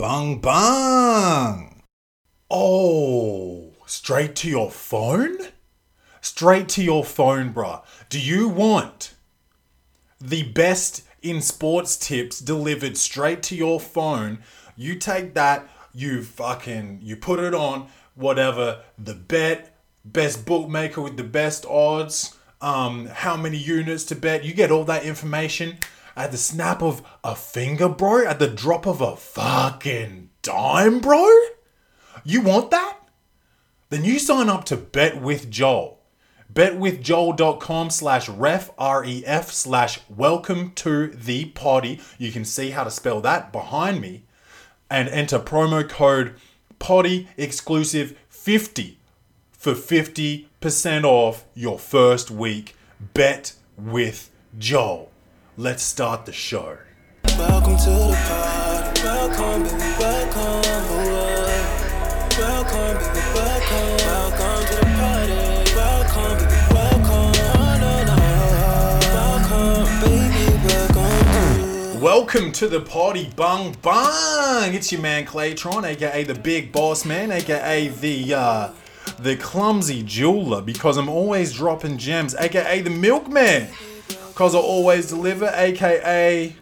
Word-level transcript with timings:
Bung 0.00 0.38
bung. 0.38 1.82
Oh, 2.50 3.74
straight 3.84 4.34
to 4.36 4.48
your 4.48 4.70
phone? 4.70 5.36
Straight 6.22 6.70
to 6.70 6.82
your 6.82 7.04
phone, 7.04 7.52
bruh. 7.52 7.82
Do 8.08 8.18
you 8.18 8.48
want 8.48 9.12
the 10.18 10.44
best 10.44 11.02
in 11.20 11.42
sports 11.42 11.98
tips 11.98 12.40
delivered 12.40 12.96
straight 12.96 13.42
to 13.42 13.54
your 13.54 13.78
phone? 13.78 14.38
You 14.74 14.94
take 14.94 15.34
that, 15.34 15.68
you 15.92 16.22
fucking, 16.22 17.00
you 17.02 17.16
put 17.16 17.38
it 17.38 17.52
on, 17.52 17.88
whatever, 18.14 18.80
the 18.96 19.12
bet, 19.12 19.76
best 20.02 20.46
bookmaker 20.46 21.02
with 21.02 21.18
the 21.18 21.24
best 21.24 21.66
odds, 21.66 22.38
um, 22.62 23.04
how 23.04 23.36
many 23.36 23.58
units 23.58 24.04
to 24.04 24.14
bet. 24.14 24.44
You 24.44 24.54
get 24.54 24.70
all 24.70 24.84
that 24.84 25.04
information 25.04 25.76
at 26.20 26.32
the 26.32 26.38
snap 26.38 26.82
of 26.82 27.02
a 27.24 27.34
finger, 27.34 27.88
bro, 27.88 28.26
at 28.26 28.38
the 28.38 28.46
drop 28.46 28.86
of 28.86 29.00
a 29.00 29.16
fucking 29.16 30.28
dime, 30.42 31.00
bro. 31.00 31.26
You 32.24 32.42
want 32.42 32.70
that? 32.70 32.98
Then 33.88 34.04
you 34.04 34.18
sign 34.18 34.48
up 34.48 34.64
to 34.66 34.76
Bet 34.76 35.20
with 35.20 35.50
Joel. 35.50 35.98
BetWithJoel.com 36.52 37.90
slash 37.90 38.28
ref, 38.28 38.70
R-E-F 38.76 39.50
slash 39.50 40.00
welcome 40.10 40.72
to 40.72 41.06
the 41.06 41.46
potty. 41.46 42.00
You 42.18 42.32
can 42.32 42.44
see 42.44 42.70
how 42.70 42.84
to 42.84 42.90
spell 42.90 43.20
that 43.22 43.52
behind 43.52 44.00
me. 44.00 44.24
And 44.90 45.08
enter 45.08 45.38
promo 45.38 45.88
code 45.88 46.34
potty 46.78 47.28
exclusive 47.36 48.18
50 48.28 48.98
for 49.52 49.72
50% 49.72 51.04
off 51.04 51.44
your 51.54 51.78
first 51.78 52.30
week. 52.30 52.74
Bet 53.14 53.54
with 53.78 54.30
Joel. 54.58 55.09
Let's 55.60 55.82
start 55.82 56.24
the 56.24 56.32
show. 56.32 56.78
Welcome 57.36 57.76
to 57.76 57.90
the 57.90 58.16
party. 58.26 59.02
Welcome, 59.04 59.64
baby, 59.64 59.76
welcome. 60.00 60.62
oh. 60.88 61.44
Welcome, 62.38 62.96
baby, 62.96 63.20
welcome. 63.34 63.96
Welcome 64.06 64.64
to 64.64 64.74
the 64.74 64.88
party. 64.96 65.36
Welcome, 65.76 66.38
baby, 66.38 66.56
welcome. 66.72 67.36
Oh, 67.44 67.76
no, 67.78 67.92
no. 68.08 68.16
Welcome, 69.12 69.84
baby, 70.00 70.44
welcome 70.66 71.92
to. 71.92 71.98
Welcome 72.00 72.52
to 72.52 72.66
the 72.66 72.80
party, 72.80 73.28
bung 73.36 73.76
bung. 73.82 74.72
It's 74.72 74.90
your 74.90 75.02
man 75.02 75.26
Claytron, 75.26 75.84
aka 75.84 76.24
the 76.24 76.36
Big 76.36 76.72
Boss 76.72 77.04
Man, 77.04 77.30
aka 77.30 77.88
the 77.88 78.32
uh, 78.32 78.68
the 79.18 79.36
clumsy 79.36 80.02
jeweler, 80.04 80.62
because 80.62 80.96
I'm 80.96 81.10
always 81.10 81.52
dropping 81.52 81.98
gems, 81.98 82.34
aka 82.36 82.80
the 82.80 82.88
milkman, 82.88 83.68
because 84.40 84.54
I 84.54 84.58
always 84.58 85.06
deliver, 85.06 85.52
aka 85.54 86.56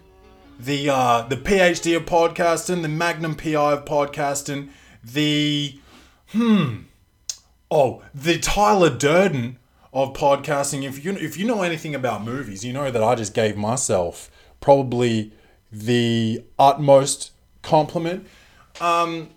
the 0.59 0.91
uh, 0.91 1.23
the 1.23 1.37
PhD 1.37 1.97
of 1.97 2.07
podcasting, 2.07 2.83
the 2.83 2.89
Magnum 2.89 3.37
PI 3.37 3.73
of 3.73 3.85
podcasting, 3.85 4.71
the 5.05 5.79
hmm, 6.31 6.79
oh, 7.71 8.03
the 8.13 8.41
Tyler 8.41 8.91
Durden 8.91 9.61
of 9.93 10.13
podcasting. 10.13 10.83
If 10.83 11.05
you 11.05 11.13
if 11.13 11.39
you 11.39 11.47
know 11.47 11.63
anything 11.63 11.95
about 11.95 12.25
movies, 12.25 12.65
you 12.65 12.73
know 12.73 12.91
that 12.91 13.01
I 13.01 13.15
just 13.15 13.33
gave 13.33 13.57
myself 13.57 14.29
probably 14.61 15.33
the 15.71 16.43
utmost 16.59 17.31
compliment. 17.63 18.27
Um, 18.81 19.29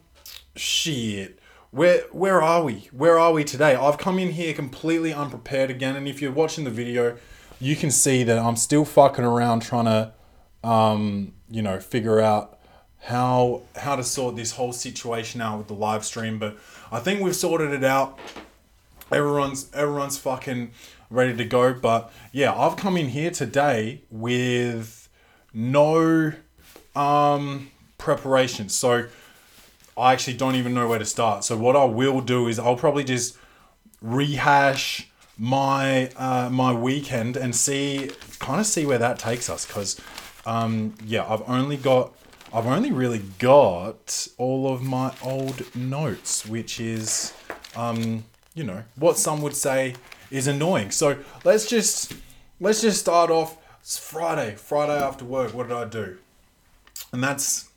shit. 0.56 1.38
Where 1.70 2.06
where 2.12 2.42
are 2.42 2.64
we? 2.64 2.90
Where 2.92 3.20
are 3.20 3.34
we 3.34 3.44
today? 3.44 3.76
I've 3.76 4.00
come 4.00 4.18
in 4.18 4.32
here 4.32 4.56
completely 4.56 5.14
unprepared 5.14 5.70
again, 5.70 5.96
and 5.96 6.08
if 6.08 6.24
you're 6.24 6.32
watching 6.32 6.64
the 6.64 6.72
video, 6.72 7.20
you 7.62 7.76
can 7.76 7.92
see 7.92 8.24
that 8.24 8.38
I'm 8.38 8.56
still 8.56 8.84
fucking 8.84 9.24
around 9.24 9.62
trying 9.62 9.86
to 9.86 10.14
um, 10.64 11.34
you 11.50 11.62
know, 11.62 11.80
figure 11.80 12.20
out 12.20 12.60
how 13.00 13.64
how 13.76 13.96
to 13.96 14.04
sort 14.04 14.36
this 14.36 14.52
whole 14.52 14.74
situation 14.74 15.42
out 15.42 15.58
with 15.58 15.68
the 15.68 15.74
live 15.74 16.06
stream. 16.06 16.40
But 16.40 16.58
I 16.92 17.00
think 17.00 17.22
we've 17.22 17.36
sorted 17.36 17.72
it 17.72 17.84
out. 17.84 18.20
Everyone's 19.12 19.72
everyone's 19.74 20.18
fucking 20.18 20.72
ready 21.10 21.36
to 21.36 21.46
go. 21.46 21.74
But 21.74 22.12
yeah, 22.32 22.54
I've 22.54 22.78
come 22.78 22.98
in 22.98 23.10
here 23.10 23.32
today 23.32 24.02
with 24.10 25.10
no 25.54 26.34
um 26.96 27.72
preparation. 27.98 28.70
So 28.70 29.08
I 29.98 30.14
actually 30.14 30.38
don't 30.38 30.56
even 30.56 30.74
know 30.74 30.88
where 30.88 31.00
to 31.00 31.06
start. 31.06 31.44
So 31.44 31.58
what 31.58 31.76
I 31.76 31.86
will 31.86 32.22
do 32.22 32.48
is 32.48 32.60
I'll 32.60 32.76
probably 32.76 33.04
just 33.04 33.38
rehash 34.02 35.11
my 35.42 36.06
uh, 36.18 36.52
my 36.52 36.72
weekend 36.72 37.36
and 37.36 37.56
see 37.56 38.12
kind 38.38 38.60
of 38.60 38.66
see 38.68 38.86
where 38.86 39.00
that 39.00 39.18
takes 39.18 39.50
us 39.50 39.66
because 39.66 40.00
um, 40.46 40.94
yeah 41.04 41.26
I've 41.28 41.42
only 41.50 41.78
got 41.78 42.14
I've 42.54 42.68
only 42.68 42.92
really 42.92 43.24
got 43.40 44.28
all 44.38 44.72
of 44.72 44.84
my 44.84 45.12
old 45.24 45.76
notes 45.76 46.46
which 46.46 46.80
is 46.80 47.34
um, 47.76 48.24
you 48.54 48.64
know 48.64 48.84
what 48.96 49.18
some 49.18 49.42
would 49.42 49.56
say 49.56 49.96
is 50.30 50.46
annoying. 50.46 50.92
So 50.92 51.18
let's 51.44 51.66
just 51.66 52.14
let's 52.60 52.82
just 52.82 53.00
start 53.00 53.32
off. 53.32 53.58
It's 53.80 53.98
Friday 53.98 54.54
Friday 54.56 54.94
after 54.94 55.26
work. 55.26 55.56
What 55.56 55.70
did 55.70 55.76
I 55.76 55.86
do? 55.86 56.20
And 57.12 57.24
that's 57.24 57.68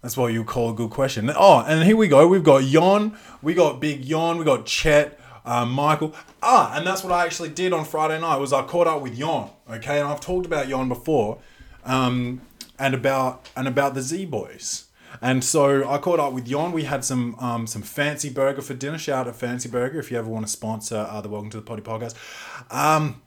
that's 0.00 0.16
what 0.16 0.32
you 0.32 0.44
call 0.44 0.70
a 0.70 0.74
good 0.74 0.90
question. 0.90 1.28
Oh, 1.34 1.64
and 1.66 1.82
here 1.82 1.96
we 1.96 2.06
go. 2.06 2.28
We've 2.28 2.44
got 2.44 2.62
Yon, 2.62 3.18
we 3.42 3.52
got 3.52 3.80
Big 3.80 4.04
Yon, 4.04 4.38
we 4.38 4.44
got 4.44 4.64
Chet, 4.64 5.18
uh, 5.48 5.64
Michael. 5.64 6.14
Ah, 6.42 6.76
and 6.76 6.86
that's 6.86 7.02
what 7.02 7.12
I 7.12 7.24
actually 7.24 7.48
did 7.48 7.72
on 7.72 7.84
Friday 7.84 8.20
night. 8.20 8.36
Was 8.36 8.52
I 8.52 8.62
caught 8.62 8.86
up 8.86 9.00
with 9.02 9.16
Yon? 9.16 9.50
Okay, 9.70 9.98
and 9.98 10.08
I've 10.08 10.20
talked 10.20 10.46
about 10.46 10.68
Yon 10.68 10.88
before, 10.88 11.38
um, 11.84 12.42
and 12.78 12.94
about 12.94 13.48
and 13.56 13.66
about 13.66 13.94
the 13.94 14.02
Z 14.02 14.26
Boys. 14.26 14.84
And 15.22 15.42
so 15.42 15.88
I 15.88 15.96
caught 15.98 16.20
up 16.20 16.34
with 16.34 16.46
Yon. 16.46 16.72
We 16.72 16.84
had 16.84 17.02
some 17.02 17.34
um, 17.36 17.66
some 17.66 17.82
fancy 17.82 18.28
burger 18.28 18.60
for 18.60 18.74
dinner. 18.74 18.98
Shout 18.98 19.26
out 19.26 19.32
to 19.32 19.32
Fancy 19.32 19.68
Burger 19.68 19.98
if 19.98 20.10
you 20.10 20.18
ever 20.18 20.28
want 20.28 20.46
to 20.46 20.52
sponsor 20.52 21.06
uh, 21.10 21.20
the 21.22 21.30
Welcome 21.30 21.50
to 21.50 21.56
the 21.56 21.62
Potty 21.62 21.82
podcast. 21.82 22.14
Um, 22.70 23.22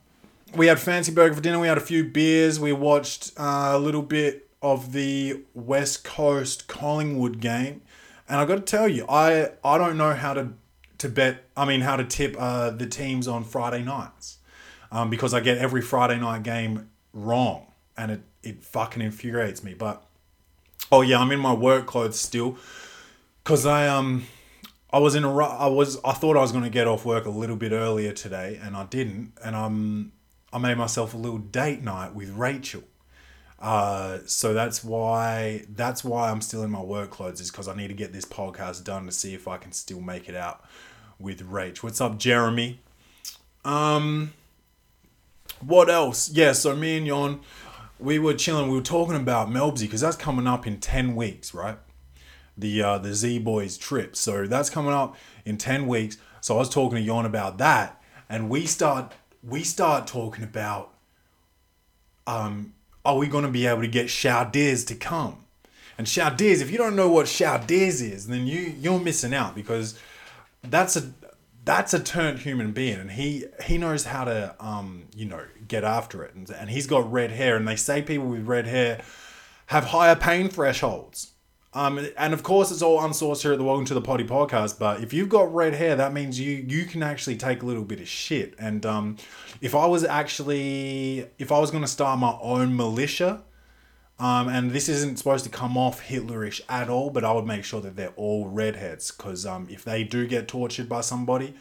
we 0.55 0.67
had 0.67 0.79
fancy 0.79 1.11
burger 1.11 1.33
for 1.33 1.41
dinner. 1.41 1.59
We 1.59 1.67
had 1.67 1.77
a 1.77 1.81
few 1.81 2.03
beers. 2.03 2.59
We 2.59 2.71
watched 2.71 3.31
uh, 3.37 3.71
a 3.73 3.79
little 3.79 4.03
bit 4.03 4.47
of 4.61 4.91
the 4.91 5.41
West 5.55 6.03
Coast 6.03 6.67
Collingwood 6.67 7.39
game, 7.39 7.81
and 8.29 8.39
I 8.39 8.45
got 8.45 8.55
to 8.55 8.61
tell 8.61 8.87
you, 8.87 9.07
I 9.09 9.53
I 9.63 9.79
don't 9.79 9.97
know 9.97 10.13
how 10.13 10.35
to 10.35 10.53
to 11.01 11.09
bet. 11.09 11.49
I 11.57 11.65
mean, 11.65 11.81
how 11.81 11.95
to 11.95 12.03
tip 12.03 12.35
uh, 12.37 12.69
the 12.69 12.85
teams 12.85 13.27
on 13.27 13.43
Friday 13.43 13.83
nights, 13.83 14.37
um, 14.91 15.09
because 15.09 15.33
I 15.33 15.39
get 15.39 15.57
every 15.57 15.81
Friday 15.81 16.19
night 16.19 16.43
game 16.43 16.89
wrong, 17.13 17.67
and 17.97 18.11
it 18.11 18.21
it 18.43 18.63
fucking 18.63 19.01
infuriates 19.01 19.63
me. 19.63 19.73
But 19.73 20.03
oh 20.91 21.01
yeah, 21.01 21.19
I'm 21.19 21.31
in 21.31 21.39
my 21.39 21.53
work 21.53 21.85
clothes 21.85 22.19
still, 22.19 22.57
cause 23.43 23.65
I 23.65 23.87
um. 23.87 24.25
I 24.93 24.99
was 24.99 25.15
in 25.15 25.23
a 25.23 25.33
I 25.37 25.67
was 25.67 25.97
I 26.03 26.11
thought 26.11 26.35
I 26.35 26.41
was 26.41 26.51
going 26.51 26.65
to 26.65 26.69
get 26.69 26.85
off 26.85 27.05
work 27.05 27.25
a 27.25 27.29
little 27.29 27.55
bit 27.55 27.71
earlier 27.71 28.11
today 28.11 28.59
and 28.61 28.75
I 28.75 28.83
didn't 28.83 29.31
and 29.41 29.55
I'm 29.55 30.11
I 30.51 30.57
made 30.57 30.77
myself 30.77 31.13
a 31.13 31.17
little 31.17 31.37
date 31.37 31.81
night 31.81 32.13
with 32.13 32.29
Rachel. 32.31 32.83
Uh, 33.57 34.17
so 34.25 34.53
that's 34.53 34.83
why 34.83 35.63
that's 35.69 36.03
why 36.03 36.29
I'm 36.29 36.41
still 36.41 36.63
in 36.63 36.71
my 36.71 36.81
work 36.81 37.09
clothes 37.09 37.39
is 37.39 37.49
because 37.49 37.69
I 37.69 37.75
need 37.75 37.87
to 37.87 37.93
get 37.93 38.11
this 38.11 38.25
podcast 38.25 38.83
done 38.83 39.05
to 39.05 39.13
see 39.13 39.33
if 39.33 39.47
I 39.47 39.55
can 39.55 39.71
still 39.71 40.01
make 40.01 40.27
it 40.27 40.35
out 40.35 40.65
with 41.21 41.49
Rach. 41.49 41.83
What's 41.83 42.01
up, 42.01 42.17
Jeremy? 42.17 42.79
Um, 43.63 44.33
what 45.59 45.89
else? 45.89 46.29
Yeah, 46.29 46.53
so 46.53 46.75
me 46.75 46.97
and 46.97 47.05
Yon, 47.05 47.41
we 47.99 48.19
were 48.19 48.33
chilling. 48.33 48.69
We 48.69 48.77
were 48.77 48.83
talking 48.83 49.15
about 49.15 49.49
Melbsy 49.49 49.81
because 49.81 50.01
that's 50.01 50.15
coming 50.15 50.47
up 50.47 50.65
in 50.65 50.79
ten 50.79 51.15
weeks, 51.15 51.53
right? 51.53 51.77
The 52.57 52.81
uh, 52.81 52.97
the 52.97 53.13
Z 53.13 53.39
Boys 53.39 53.77
trip. 53.77 54.15
So 54.15 54.47
that's 54.47 54.69
coming 54.69 54.93
up 54.93 55.15
in 55.45 55.57
ten 55.57 55.87
weeks. 55.87 56.17
So 56.41 56.55
I 56.55 56.59
was 56.59 56.69
talking 56.69 56.97
to 56.97 57.01
Yon 57.01 57.25
about 57.25 57.57
that, 57.59 58.01
and 58.27 58.49
we 58.49 58.65
start 58.65 59.13
we 59.43 59.63
start 59.63 60.07
talking 60.07 60.43
about 60.43 60.93
um, 62.25 62.73
are 63.05 63.17
we 63.17 63.27
going 63.27 63.45
to 63.45 63.51
be 63.51 63.65
able 63.65 63.81
to 63.81 63.87
get 63.87 64.07
Shaudiz 64.07 64.85
to 64.87 64.95
come? 64.95 65.37
And 65.97 66.07
Shaudiz, 66.07 66.61
if 66.61 66.71
you 66.71 66.77
don't 66.77 66.95
know 66.95 67.09
what 67.09 67.27
Shaudiz 67.27 68.01
is, 68.01 68.27
then 68.27 68.47
you 68.47 68.73
you're 68.79 68.99
missing 68.99 69.33
out 69.33 69.53
because 69.53 69.99
that's 70.63 70.95
a 70.95 71.13
that's 71.63 71.93
a 71.93 71.99
turned 71.99 72.39
human 72.39 72.71
being, 72.71 72.99
and 72.99 73.11
he 73.11 73.45
he 73.63 73.77
knows 73.77 74.05
how 74.05 74.23
to 74.25 74.55
um 74.59 75.07
you 75.15 75.25
know 75.25 75.45
get 75.67 75.83
after 75.83 76.23
it, 76.23 76.33
and, 76.33 76.49
and 76.49 76.69
he's 76.69 76.87
got 76.87 77.11
red 77.11 77.31
hair, 77.31 77.55
and 77.55 77.67
they 77.67 77.75
say 77.75 78.01
people 78.01 78.27
with 78.27 78.47
red 78.47 78.67
hair 78.67 79.01
have 79.67 79.85
higher 79.85 80.15
pain 80.15 80.49
thresholds. 80.49 81.31
Um, 81.73 82.05
and 82.17 82.33
of 82.33 82.43
course, 82.43 82.69
it's 82.69 82.81
all 82.81 82.99
unsourced 82.99 83.43
here 83.43 83.53
at 83.53 83.57
the 83.57 83.63
Welcome 83.63 83.85
to 83.85 83.93
the 83.93 84.01
Potty 84.01 84.25
podcast. 84.25 84.77
But 84.77 85.01
if 85.01 85.13
you've 85.13 85.29
got 85.29 85.53
red 85.53 85.73
hair, 85.73 85.95
that 85.95 86.11
means 86.11 86.39
you 86.39 86.65
you 86.67 86.85
can 86.85 87.01
actually 87.01 87.37
take 87.37 87.63
a 87.63 87.65
little 87.65 87.85
bit 87.85 88.01
of 88.01 88.07
shit. 88.07 88.55
And 88.59 88.85
um, 88.85 89.17
if 89.61 89.73
I 89.73 89.85
was 89.85 90.03
actually 90.03 91.27
if 91.39 91.51
I 91.51 91.59
was 91.59 91.71
going 91.71 91.83
to 91.83 91.89
start 91.89 92.19
my 92.19 92.37
own 92.41 92.75
militia, 92.75 93.43
um, 94.21 94.49
and 94.49 94.69
this 94.69 94.87
isn't 94.87 95.17
supposed 95.17 95.43
to 95.45 95.49
come 95.49 95.75
off 95.75 96.07
Hitlerish 96.07 96.61
at 96.69 96.89
all, 96.89 97.09
but 97.09 97.25
I 97.25 97.31
would 97.31 97.47
make 97.47 97.63
sure 97.63 97.81
that 97.81 97.95
they're 97.95 98.13
all 98.15 98.47
redheads 98.47 99.09
because 99.09 99.47
um, 99.47 99.65
if 99.67 99.83
they 99.83 100.03
do 100.03 100.27
get 100.27 100.47
tortured 100.47 100.87
by 100.87 101.01
somebody, 101.01 101.55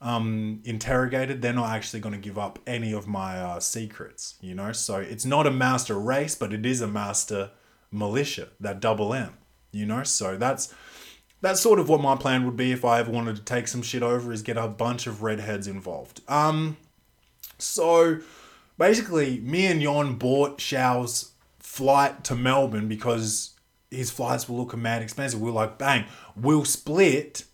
um, 0.00 0.62
interrogated, 0.64 1.42
they're 1.42 1.52
not 1.52 1.68
actually 1.68 2.00
going 2.00 2.14
to 2.14 2.20
give 2.20 2.38
up 2.38 2.60
any 2.66 2.94
of 2.94 3.06
my 3.06 3.38
uh, 3.38 3.60
secrets. 3.60 4.36
You 4.40 4.54
know, 4.54 4.72
so 4.72 4.96
it's 4.96 5.26
not 5.26 5.46
a 5.46 5.50
master 5.50 5.98
race, 5.98 6.34
but 6.34 6.54
it 6.54 6.64
is 6.64 6.80
a 6.80 6.88
master 6.88 7.50
militia. 7.92 8.48
That 8.58 8.80
double 8.80 9.12
M. 9.12 9.34
you 9.70 9.84
know. 9.84 10.02
So 10.02 10.38
that's 10.38 10.74
that's 11.42 11.60
sort 11.60 11.78
of 11.78 11.90
what 11.90 12.00
my 12.00 12.16
plan 12.16 12.46
would 12.46 12.56
be 12.56 12.72
if 12.72 12.86
I 12.86 13.00
ever 13.00 13.10
wanted 13.10 13.36
to 13.36 13.42
take 13.42 13.68
some 13.68 13.82
shit 13.82 14.02
over 14.02 14.32
is 14.32 14.40
get 14.40 14.56
a 14.56 14.66
bunch 14.66 15.06
of 15.06 15.22
redheads 15.22 15.66
involved. 15.66 16.22
Um, 16.26 16.78
so 17.58 18.20
basically, 18.78 19.40
me 19.40 19.66
and 19.66 19.82
Yon 19.82 20.14
bought 20.14 20.58
Shao's 20.58 21.32
flight 21.68 22.24
to 22.24 22.34
Melbourne 22.34 22.88
because 22.88 23.54
his 23.90 24.10
flights 24.10 24.48
were 24.48 24.56
looking 24.56 24.82
mad 24.82 25.02
expensive. 25.02 25.40
We 25.40 25.50
are 25.50 25.52
like, 25.52 25.78
bang, 25.78 26.06
we'll 26.34 26.64
split 26.64 27.44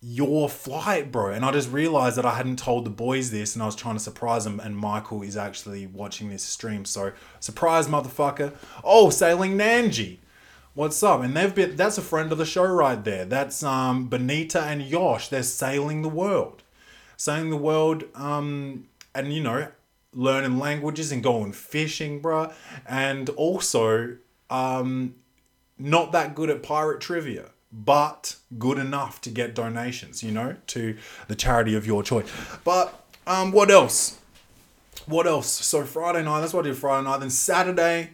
your 0.00 0.48
flight, 0.48 1.12
bro. 1.12 1.30
And 1.30 1.44
I 1.44 1.52
just 1.52 1.70
realized 1.70 2.16
that 2.16 2.26
I 2.26 2.34
hadn't 2.34 2.58
told 2.58 2.84
the 2.84 2.90
boys 2.90 3.30
this 3.30 3.54
and 3.54 3.62
I 3.62 3.66
was 3.66 3.76
trying 3.76 3.96
to 3.96 4.02
surprise 4.02 4.44
them. 4.44 4.58
And 4.58 4.76
Michael 4.76 5.22
is 5.22 5.36
actually 5.36 5.86
watching 5.86 6.30
this 6.30 6.42
stream. 6.42 6.84
So, 6.84 7.12
surprise, 7.38 7.86
motherfucker. 7.86 8.54
Oh, 8.82 9.10
sailing 9.10 9.56
Nanji. 9.56 10.16
What's 10.74 11.02
up? 11.02 11.20
And 11.20 11.36
they've 11.36 11.54
been, 11.54 11.76
that's 11.76 11.98
a 11.98 12.02
friend 12.02 12.32
of 12.32 12.38
the 12.38 12.46
show 12.46 12.64
right 12.64 13.04
there. 13.04 13.26
That's 13.26 13.62
um, 13.62 14.08
Benita 14.08 14.62
and 14.62 14.82
Yosh. 14.82 15.28
They're 15.28 15.44
sailing 15.44 16.00
the 16.00 16.08
world. 16.08 16.62
Sailing 17.16 17.50
the 17.50 17.56
world, 17.56 18.04
um, 18.14 18.88
and 19.14 19.32
you 19.32 19.42
know, 19.42 19.68
learning 20.12 20.58
languages 20.58 21.12
and 21.12 21.22
going 21.22 21.52
fishing, 21.52 22.20
bruh. 22.20 22.52
And 22.86 23.28
also, 23.30 24.16
um, 24.50 25.14
not 25.78 26.12
that 26.12 26.34
good 26.34 26.50
at 26.50 26.62
pirate 26.62 27.00
trivia, 27.00 27.50
but 27.72 28.36
good 28.58 28.78
enough 28.78 29.20
to 29.22 29.30
get 29.30 29.54
donations, 29.54 30.22
you 30.22 30.30
know, 30.30 30.56
to 30.68 30.96
the 31.28 31.34
charity 31.34 31.74
of 31.74 31.86
your 31.86 32.02
choice. 32.02 32.30
But 32.64 33.04
um, 33.26 33.52
what 33.52 33.70
else? 33.70 34.18
What 35.06 35.26
else? 35.26 35.50
So 35.50 35.84
Friday 35.84 36.22
night, 36.22 36.40
that's 36.40 36.52
what 36.52 36.66
I 36.66 36.68
did 36.68 36.76
Friday 36.76 37.04
night. 37.04 37.20
Then 37.20 37.30
Saturday, 37.30 38.10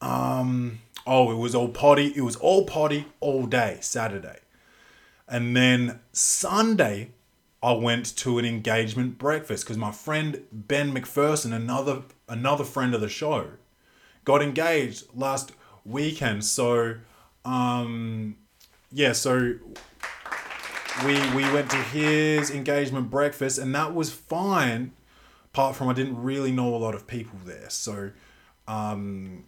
um, 0.00 0.80
oh, 1.06 1.30
it 1.30 1.36
was 1.36 1.54
all 1.54 1.68
potty. 1.68 2.12
It 2.16 2.22
was 2.22 2.36
all 2.36 2.64
potty 2.64 3.06
all 3.20 3.46
day 3.46 3.78
Saturday. 3.80 4.38
And 5.28 5.56
then 5.56 6.00
Sunday, 6.12 7.10
I 7.66 7.72
went 7.72 8.16
to 8.18 8.38
an 8.38 8.44
engagement 8.44 9.18
breakfast 9.18 9.64
because 9.64 9.76
my 9.76 9.90
friend 9.90 10.44
Ben 10.52 10.94
McPherson, 10.94 11.52
another 11.52 12.02
another 12.28 12.62
friend 12.62 12.94
of 12.94 13.00
the 13.00 13.08
show, 13.08 13.48
got 14.24 14.40
engaged 14.40 15.06
last 15.12 15.50
weekend. 15.84 16.44
So, 16.44 16.94
um, 17.44 18.36
yeah, 18.92 19.14
so 19.14 19.54
we 21.04 21.14
we 21.34 21.42
went 21.52 21.68
to 21.72 21.76
his 21.76 22.52
engagement 22.52 23.10
breakfast, 23.10 23.58
and 23.58 23.74
that 23.74 23.92
was 23.92 24.12
fine. 24.12 24.92
Apart 25.46 25.74
from 25.74 25.88
I 25.88 25.92
didn't 25.92 26.22
really 26.22 26.52
know 26.52 26.72
a 26.72 26.78
lot 26.78 26.94
of 26.94 27.08
people 27.08 27.40
there, 27.44 27.68
so 27.68 28.12
um, 28.68 29.44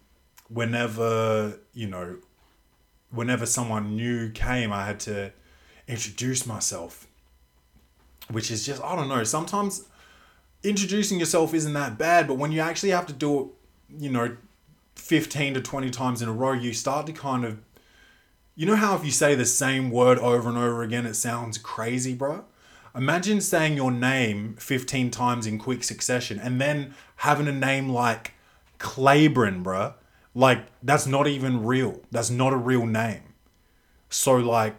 whenever 0.49 1.61
you 1.73 1.87
know, 1.87 2.17
whenever 3.13 3.47
someone 3.47 3.95
new 3.95 4.31
came, 4.33 4.73
I 4.73 4.87
had 4.87 4.99
to 5.01 5.33
introduce 5.87 6.47
myself, 6.47 7.07
which 8.31 8.51
is 8.51 8.65
just 8.65 8.83
I 8.83 8.97
don't 8.97 9.09
know. 9.09 9.25
Sometimes 9.25 9.85
introducing 10.63 11.19
yourself 11.19 11.55
isn't 11.55 11.73
that 11.75 11.99
bad, 11.99 12.27
but 12.27 12.35
when 12.35 12.53
you 12.53 12.61
actually 12.61 12.91
have 12.91 13.07
to 13.07 13.13
do 13.13 13.41
it, 13.41 13.47
you 14.03 14.11
know, 14.11 14.37
15 14.97 15.55
to 15.55 15.61
20 15.61 15.91
times 15.91 16.23
in 16.23 16.29
a 16.29 16.33
row, 16.33 16.53
you 16.53 16.73
start 16.73 17.07
to 17.07 17.13
kind 17.13 17.45
of. 17.45 17.59
You 18.55 18.67
know 18.67 18.75
how 18.75 18.97
if 18.97 19.05
you 19.05 19.13
say 19.13 19.37
the 19.37 19.47
same 19.47 19.89
word 19.89 20.19
over 20.19 20.49
and 20.49 20.59
over 20.59 20.83
again, 20.83 21.07
it 21.07 21.15
sounds 21.15 21.59
crazy, 21.59 22.13
bro? 22.13 22.45
Imagine 22.93 23.41
saying 23.41 23.77
your 23.77 23.93
name 23.93 24.57
15 24.59 25.13
times 25.13 25.47
in 25.47 25.59
quick 25.59 25.85
succession 25.85 26.41
and 26.41 26.61
then 26.61 26.95
having 27.17 27.47
a 27.47 27.53
name 27.53 27.89
like 27.89 28.33
Claybron, 28.81 29.63
bruh. 29.63 29.95
Like, 30.35 30.67
that's 30.83 31.07
not 31.07 31.29
even 31.29 31.65
real. 31.65 32.01
That's 32.11 32.31
not 32.31 32.53
a 32.53 32.57
real 32.57 32.87
name. 32.87 33.35
So, 34.09 34.37
like, 34.37 34.75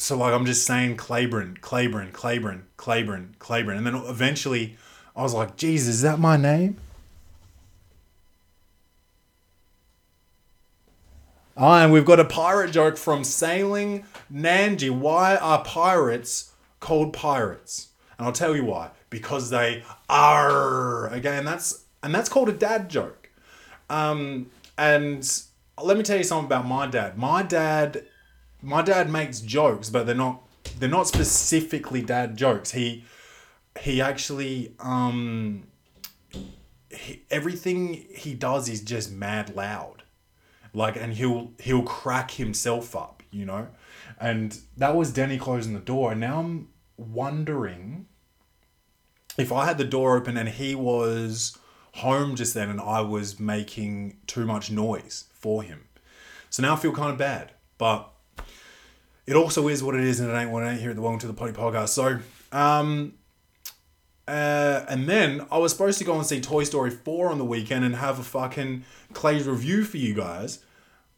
so 0.00 0.16
like 0.16 0.32
I'm 0.32 0.46
just 0.46 0.66
saying 0.66 0.96
Claybron, 0.96 1.58
Claybron, 1.60 2.12
Claybron, 2.12 2.62
Claybron, 2.78 3.36
Claybron, 3.36 3.76
and 3.76 3.86
then 3.86 3.94
eventually 3.94 4.76
I 5.14 5.22
was 5.22 5.34
like, 5.34 5.56
Jesus, 5.56 5.96
is 5.96 6.02
that 6.02 6.18
my 6.18 6.36
name? 6.36 6.76
Ah, 11.56 11.82
and 11.82 11.92
we've 11.92 12.06
got 12.06 12.18
a 12.18 12.24
pirate 12.24 12.70
joke 12.70 12.96
from 12.96 13.22
Sailing 13.22 14.04
Nanji. 14.32 14.90
Why 14.90 15.36
are 15.36 15.62
pirates 15.62 16.52
called 16.78 17.12
pirates? 17.12 17.88
And 18.16 18.26
I'll 18.26 18.32
tell 18.32 18.56
you 18.56 18.64
why. 18.64 18.90
Because 19.10 19.50
they 19.50 19.82
are. 20.08 21.08
again. 21.08 21.44
that's 21.44 21.84
and 22.02 22.14
that's 22.14 22.30
called 22.30 22.48
a 22.48 22.52
dad 22.52 22.88
joke. 22.88 23.28
Um, 23.90 24.50
and 24.78 25.28
let 25.82 25.98
me 25.98 26.02
tell 26.02 26.16
you 26.16 26.24
something 26.24 26.46
about 26.46 26.66
my 26.66 26.86
dad. 26.86 27.18
My 27.18 27.42
dad, 27.42 28.04
my 28.62 28.82
dad 28.82 29.10
makes 29.10 29.40
jokes, 29.40 29.90
but 29.90 30.06
they're 30.06 30.14
not 30.14 30.42
they're 30.78 30.88
not 30.88 31.08
specifically 31.08 32.02
dad 32.02 32.36
jokes. 32.36 32.72
He 32.72 33.04
he 33.80 34.00
actually 34.00 34.74
um 34.80 35.64
he, 36.90 37.22
everything 37.30 38.06
he 38.14 38.34
does 38.34 38.68
is 38.68 38.80
just 38.80 39.10
mad 39.10 39.54
loud. 39.54 40.02
Like 40.72 40.96
and 40.96 41.14
he'll 41.14 41.52
he'll 41.58 41.82
crack 41.82 42.32
himself 42.32 42.94
up 42.94 43.20
you 43.30 43.44
know? 43.44 43.68
And 44.18 44.58
that 44.76 44.94
was 44.94 45.12
denny 45.12 45.38
closing 45.38 45.74
the 45.74 45.80
door. 45.80 46.12
And 46.12 46.20
now 46.20 46.40
i'm 46.40 46.68
wondering 46.96 48.06
if 49.38 49.50
i 49.50 49.64
had 49.64 49.78
the 49.78 49.84
door 49.84 50.18
open 50.18 50.36
and 50.36 50.50
he 50.50 50.74
was 50.74 51.56
home 51.94 52.36
just 52.36 52.52
then 52.52 52.68
and 52.68 52.78
i 52.78 53.00
was 53.00 53.40
making 53.40 54.18
too 54.26 54.44
much 54.44 54.70
noise 54.70 55.24
for 55.32 55.62
him. 55.62 55.88
So 56.50 56.62
now 56.62 56.74
i 56.74 56.76
feel 56.76 56.92
kind 56.92 57.10
of 57.10 57.18
bad 57.18 57.52
but 57.78 58.10
it 59.30 59.36
also 59.36 59.68
is 59.68 59.82
what 59.82 59.94
it 59.94 60.02
is 60.02 60.18
and 60.18 60.28
it 60.28 60.34
ain't 60.34 60.50
what 60.50 60.64
it 60.64 60.66
ain't 60.66 60.80
here 60.80 60.90
at 60.90 60.96
the 60.96 61.02
welcome 61.02 61.20
to 61.20 61.26
the 61.28 61.32
potty 61.32 61.52
podcast 61.52 61.90
so 61.90 62.18
um 62.52 63.14
uh, 64.28 64.84
and 64.88 65.08
then 65.08 65.44
I 65.50 65.58
was 65.58 65.72
supposed 65.72 65.98
to 65.98 66.04
go 66.04 66.14
and 66.14 66.24
see 66.24 66.40
Toy 66.40 66.62
Story 66.62 66.90
4 66.90 67.30
on 67.30 67.38
the 67.38 67.44
weekend 67.44 67.84
and 67.84 67.96
have 67.96 68.20
a 68.20 68.22
fucking 68.22 68.84
Clay's 69.12 69.48
review 69.48 69.82
for 69.82 69.96
you 69.96 70.14
guys. 70.14 70.60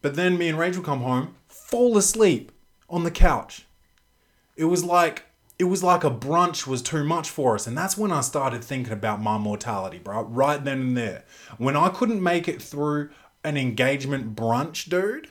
But 0.01 0.17
then 0.17 0.39
me 0.39 0.49
and 0.49 0.59
Rachel 0.59 0.83
come 0.83 1.01
home, 1.01 1.35
fall 1.47 1.99
asleep 1.99 2.53
on 2.89 3.05
the 3.05 3.11
couch. 3.11 3.67
It 4.57 4.65
was 4.65 4.83
like 4.83 5.25
it 5.59 5.65
was 5.65 5.83
like 5.83 6.05
a 6.05 6.11
brunch 6.11 6.67
was 6.67 6.81
too 6.81 7.05
much 7.05 7.29
for 7.29 7.55
us, 7.55 7.67
and 7.67 7.77
that's 7.77 7.99
when 7.99 8.13
I 8.13 8.23
started 8.23 8.65
thinking 8.65 8.95
about 8.95 9.21
my 9.21 9.37
mortality, 9.37 9.99
bro. 9.99 10.23
Right 10.23 10.65
then 10.65 10.81
and 10.81 10.97
there, 10.97 11.25
when 11.59 11.77
I 11.77 11.91
couldn't 11.91 12.23
make 12.23 12.49
it 12.49 12.63
through 12.63 13.11
an 13.45 13.59
engagement 13.59 14.35
brunch, 14.35 14.89
dude, 14.89 15.29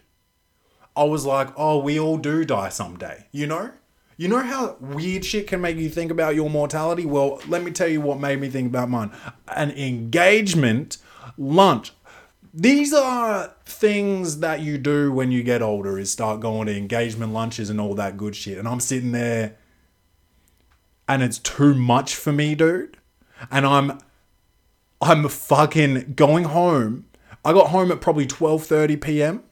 I 0.96 1.04
was 1.04 1.26
like, 1.26 1.50
oh, 1.58 1.80
we 1.80 2.00
all 2.00 2.18
do 2.18 2.44
die 2.46 2.70
someday, 2.70 3.28
you 3.32 3.48
know. 3.48 3.72
You 4.18 4.28
know 4.28 4.42
how 4.42 4.78
weird 4.80 5.26
shit 5.26 5.48
can 5.48 5.62
make 5.62 5.78
you 5.78 5.90
think 5.90 6.12
about 6.12 6.36
your 6.36 6.50
mortality? 6.50 7.06
Well, 7.06 7.42
let 7.48 7.64
me 7.64 7.72
tell 7.72 7.88
you 7.88 8.02
what 8.02 8.20
made 8.20 8.40
me 8.40 8.50
think 8.50 8.68
about 8.68 8.90
mine. 8.90 9.12
An 9.48 9.72
engagement 9.72 10.98
lunch. 11.38 11.94
These 12.54 12.94
are 12.94 13.56
things 13.66 14.40
that 14.40 14.60
you 14.60 14.78
do 14.78 15.12
when 15.12 15.32
you 15.32 15.42
get 15.42 15.62
older 15.62 15.98
is 15.98 16.12
start 16.12 16.42
going 16.42 16.68
to 16.68 16.78
engagement 16.78 17.34
lunches 17.34 17.70
and 17.70 17.82
all 17.82 17.96
that 17.96 18.18
good 18.18 18.36
shit. 18.36 18.58
And 18.58 18.68
I'm 18.68 18.82
sitting 18.82 19.12
there 19.12 19.56
and 21.08 21.24
it's 21.24 21.40
too 21.40 21.74
much 21.74 22.16
for 22.16 22.32
me, 22.32 22.56
dude. 22.56 22.98
And 23.50 23.66
I'm 23.66 24.00
I'm 25.02 25.28
fucking 25.28 26.14
going 26.16 26.44
home. 26.46 27.06
I 27.44 27.54
got 27.54 27.68
home 27.68 27.92
at 27.92 28.02
probably 28.02 28.28
12:30 28.28 29.02
p.m. 29.02 29.44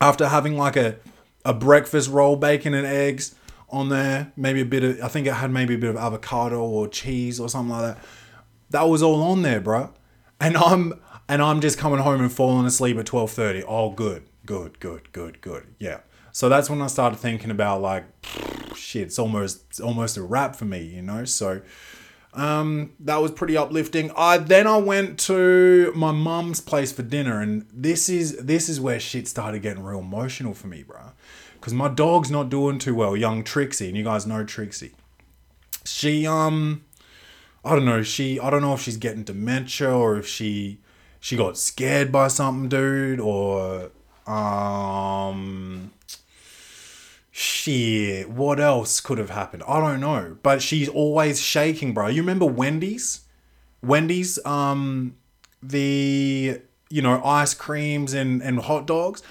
after 0.00 0.28
having 0.28 0.56
like 0.56 0.76
a 0.76 0.96
a 1.44 1.54
breakfast 1.54 2.10
roll, 2.10 2.36
bacon 2.36 2.74
and 2.74 2.86
eggs 2.86 3.34
on 3.70 3.88
there. 3.88 4.32
Maybe 4.36 4.60
a 4.60 4.64
bit 4.64 4.84
of, 4.84 5.00
I 5.00 5.08
think 5.08 5.26
it 5.26 5.34
had 5.34 5.50
maybe 5.50 5.74
a 5.74 5.78
bit 5.78 5.90
of 5.90 5.96
avocado 5.96 6.60
or 6.62 6.88
cheese 6.88 7.38
or 7.38 7.48
something 7.48 7.70
like 7.70 7.94
that. 7.94 8.04
That 8.70 8.82
was 8.82 9.02
all 9.02 9.22
on 9.22 9.42
there, 9.42 9.60
bro. 9.60 9.92
And 10.40 10.56
I'm 10.56 10.94
and 11.28 11.40
I'm 11.40 11.60
just 11.60 11.78
coming 11.78 12.00
home 12.00 12.20
and 12.20 12.32
falling 12.32 12.66
asleep 12.66 12.96
at 12.98 13.06
twelve 13.06 13.30
thirty. 13.30 13.62
Oh, 13.62 13.90
good, 13.90 14.24
good, 14.44 14.80
good, 14.80 15.12
good, 15.12 15.40
good. 15.40 15.66
Yeah. 15.78 16.00
So 16.32 16.48
that's 16.48 16.68
when 16.68 16.82
I 16.82 16.88
started 16.88 17.16
thinking 17.16 17.50
about 17.50 17.80
like, 17.80 18.04
shit. 18.74 19.04
It's 19.04 19.18
almost 19.18 19.64
it's 19.70 19.80
almost 19.80 20.16
a 20.16 20.22
wrap 20.22 20.56
for 20.56 20.64
me, 20.64 20.82
you 20.82 21.02
know. 21.02 21.24
So. 21.24 21.62
Um, 22.36 22.92
that 23.00 23.16
was 23.16 23.32
pretty 23.32 23.56
uplifting. 23.56 24.12
I 24.16 24.38
then 24.38 24.66
I 24.66 24.76
went 24.76 25.18
to 25.20 25.92
my 25.96 26.12
mum's 26.12 26.60
place 26.60 26.92
for 26.92 27.02
dinner, 27.02 27.40
and 27.40 27.66
this 27.72 28.08
is 28.08 28.36
this 28.36 28.68
is 28.68 28.80
where 28.80 29.00
shit 29.00 29.26
started 29.26 29.62
getting 29.62 29.82
real 29.82 30.00
emotional 30.00 30.54
for 30.54 30.66
me, 30.66 30.82
bro 30.82 31.12
because 31.66 31.74
my 31.74 31.88
dog's 31.88 32.30
not 32.30 32.48
doing 32.48 32.78
too 32.78 32.94
well, 32.94 33.16
young 33.16 33.42
Trixie, 33.42 33.88
and 33.88 33.96
you 33.96 34.04
guys 34.04 34.24
know 34.24 34.44
Trixie. 34.44 34.92
She 35.84 36.24
um 36.24 36.84
I 37.64 37.74
don't 37.74 37.84
know, 37.84 38.02
she 38.04 38.38
I 38.38 38.50
don't 38.50 38.62
know 38.62 38.74
if 38.74 38.82
she's 38.82 38.96
getting 38.96 39.24
dementia 39.24 39.90
or 39.90 40.16
if 40.16 40.28
she 40.28 40.78
she 41.18 41.36
got 41.36 41.58
scared 41.58 42.12
by 42.12 42.28
something, 42.28 42.68
dude, 42.68 43.18
or 43.18 43.90
um 44.28 45.90
shit, 47.36 48.30
what 48.30 48.58
else 48.58 48.98
could 48.98 49.18
have 49.18 49.28
happened? 49.28 49.62
I 49.68 49.78
don't 49.78 50.00
know. 50.00 50.38
But 50.42 50.62
she's 50.62 50.88
always 50.88 51.38
shaking, 51.38 51.92
bro. 51.92 52.06
You 52.06 52.22
remember 52.22 52.46
Wendy's? 52.46 53.26
Wendy's, 53.82 54.38
um 54.46 55.16
the 55.62 56.62
you 56.88 57.02
know, 57.02 57.22
ice 57.22 57.52
creams 57.52 58.14
and, 58.14 58.40
and 58.42 58.60
hot 58.60 58.86
dogs 58.86 59.22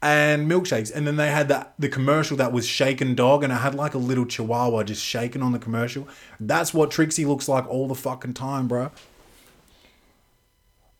and 0.00 0.50
milkshakes. 0.50 0.90
And 0.94 1.06
then 1.06 1.16
they 1.16 1.30
had 1.30 1.48
that 1.48 1.74
the 1.78 1.90
commercial 1.90 2.38
that 2.38 2.50
was 2.50 2.66
shaken 2.66 3.14
dog 3.14 3.44
and 3.44 3.52
it 3.52 3.56
had 3.56 3.74
like 3.74 3.92
a 3.92 3.98
little 3.98 4.24
chihuahua 4.24 4.84
just 4.84 5.04
shaking 5.04 5.42
on 5.42 5.52
the 5.52 5.58
commercial. 5.58 6.08
That's 6.38 6.72
what 6.72 6.90
Trixie 6.90 7.26
looks 7.26 7.46
like 7.46 7.68
all 7.68 7.86
the 7.86 7.94
fucking 7.94 8.34
time, 8.34 8.68
bro. 8.68 8.90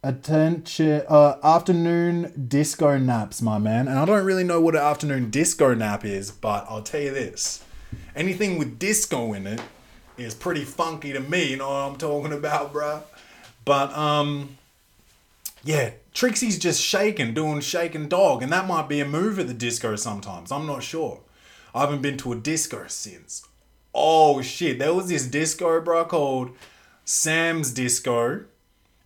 Attention, 0.02 1.02
uh, 1.10 1.36
afternoon 1.42 2.46
disco 2.48 2.96
naps, 2.96 3.42
my 3.42 3.58
man. 3.58 3.86
And 3.86 3.98
I 3.98 4.06
don't 4.06 4.24
really 4.24 4.44
know 4.44 4.58
what 4.58 4.74
an 4.74 4.80
afternoon 4.80 5.28
disco 5.28 5.74
nap 5.74 6.06
is, 6.06 6.30
but 6.30 6.64
I'll 6.70 6.80
tell 6.80 7.02
you 7.02 7.12
this: 7.12 7.62
anything 8.16 8.58
with 8.58 8.78
disco 8.78 9.34
in 9.34 9.46
it 9.46 9.60
is 10.16 10.34
pretty 10.34 10.64
funky 10.64 11.12
to 11.12 11.20
me. 11.20 11.50
You 11.50 11.58
know 11.58 11.68
what 11.68 11.90
I'm 11.92 11.96
talking 11.96 12.32
about, 12.32 12.72
bruh? 12.72 13.02
But 13.66 13.92
um, 13.92 14.56
yeah, 15.64 15.90
Trixie's 16.14 16.58
just 16.58 16.82
shaking, 16.82 17.34
doing 17.34 17.60
shaking 17.60 18.08
dog, 18.08 18.42
and 18.42 18.50
that 18.52 18.66
might 18.66 18.88
be 18.88 19.00
a 19.00 19.04
move 19.04 19.38
at 19.38 19.48
the 19.48 19.54
disco 19.54 19.96
sometimes. 19.96 20.50
I'm 20.50 20.66
not 20.66 20.82
sure. 20.82 21.20
I 21.74 21.80
haven't 21.80 22.00
been 22.00 22.16
to 22.18 22.32
a 22.32 22.36
disco 22.36 22.86
since. 22.86 23.46
Oh 23.94 24.40
shit, 24.40 24.78
there 24.78 24.94
was 24.94 25.08
this 25.08 25.26
disco, 25.26 25.78
bro, 25.82 26.06
called 26.06 26.56
Sam's 27.04 27.70
Disco, 27.72 28.44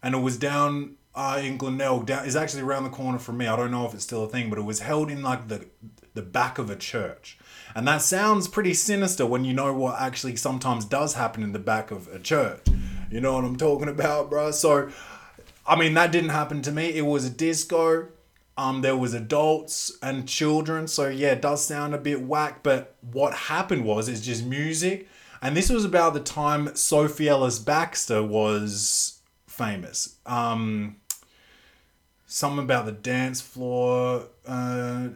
and 0.05 0.15
it 0.15 0.19
was 0.19 0.37
down 0.37 0.97
uh, 1.15 1.41
in 1.43 1.57
Glenelg. 1.57 2.07
Down, 2.07 2.27
it's 2.27 2.37
actually 2.37 2.63
around 2.63 2.85
the 2.85 2.91
corner 2.91 3.19
from 3.19 3.39
me. 3.39 3.47
I 3.47 3.57
don't 3.57 3.71
know 3.71 3.87
if 3.87 3.95
it's 3.95 4.05
still 4.05 4.25
a 4.25 4.29
thing, 4.29 4.51
but 4.51 4.59
it 4.59 4.63
was 4.63 4.81
held 4.81 5.11
in 5.11 5.23
like 5.23 5.49
the 5.49 5.67
the 6.13 6.23
back 6.23 6.59
of 6.59 6.71
a 6.71 6.77
church. 6.77 7.39
And 7.75 7.89
that 7.89 8.03
sounds 8.03 8.47
pretty 8.47 8.75
sinister 8.75 9.27
when 9.27 9.45
you 9.45 9.55
know 9.55 9.73
what 9.73 10.01
actually 10.01 10.37
sometimes 10.37 10.85
does 10.85 11.15
happen 11.15 11.43
in 11.43 11.53
the 11.53 11.59
back 11.59 11.91
of 11.91 12.07
a 12.09 12.21
church. 12.21 12.67
You 13.11 13.21
know 13.21 13.33
what 13.33 13.45
I'm 13.45 13.57
talking 13.57 13.89
about, 13.89 14.31
bro? 14.31 14.51
So, 14.53 14.91
I 15.67 15.75
mean, 15.75 15.95
that 15.95 16.13
didn't 16.13 16.31
happen 16.31 16.63
to 16.63 16.71
me. 16.71 16.95
It 16.95 17.07
was 17.07 17.25
a 17.25 17.31
disco. 17.31 18.09
Um, 18.57 18.83
there 18.83 18.97
was 18.97 19.15
adults 19.15 19.99
and 20.03 20.29
children. 20.29 20.87
So 20.87 21.09
yeah, 21.09 21.33
it 21.33 21.43
does 21.43 21.65
sound 21.65 21.95
a 21.95 21.99
bit 21.99 22.23
whack. 22.23 22.63
But 22.63 22.95
what 23.01 23.35
happened 23.35 23.85
was 23.85 24.09
it's 24.09 24.21
just 24.21 24.45
music. 24.45 25.09
And 25.43 25.57
this 25.57 25.71
was 25.71 25.85
about 25.85 26.15
the 26.15 26.21
time 26.21 26.77
Sophie 26.77 27.29
Ellis 27.29 27.59
Bextor 27.59 28.27
was 28.27 29.15
famous. 29.55 30.17
Um, 30.27 30.97
something 32.27 32.65
about 32.65 32.87
the 32.87 32.93
dance 32.93 33.41
floor. 33.41 34.29
Uh, 34.47 35.09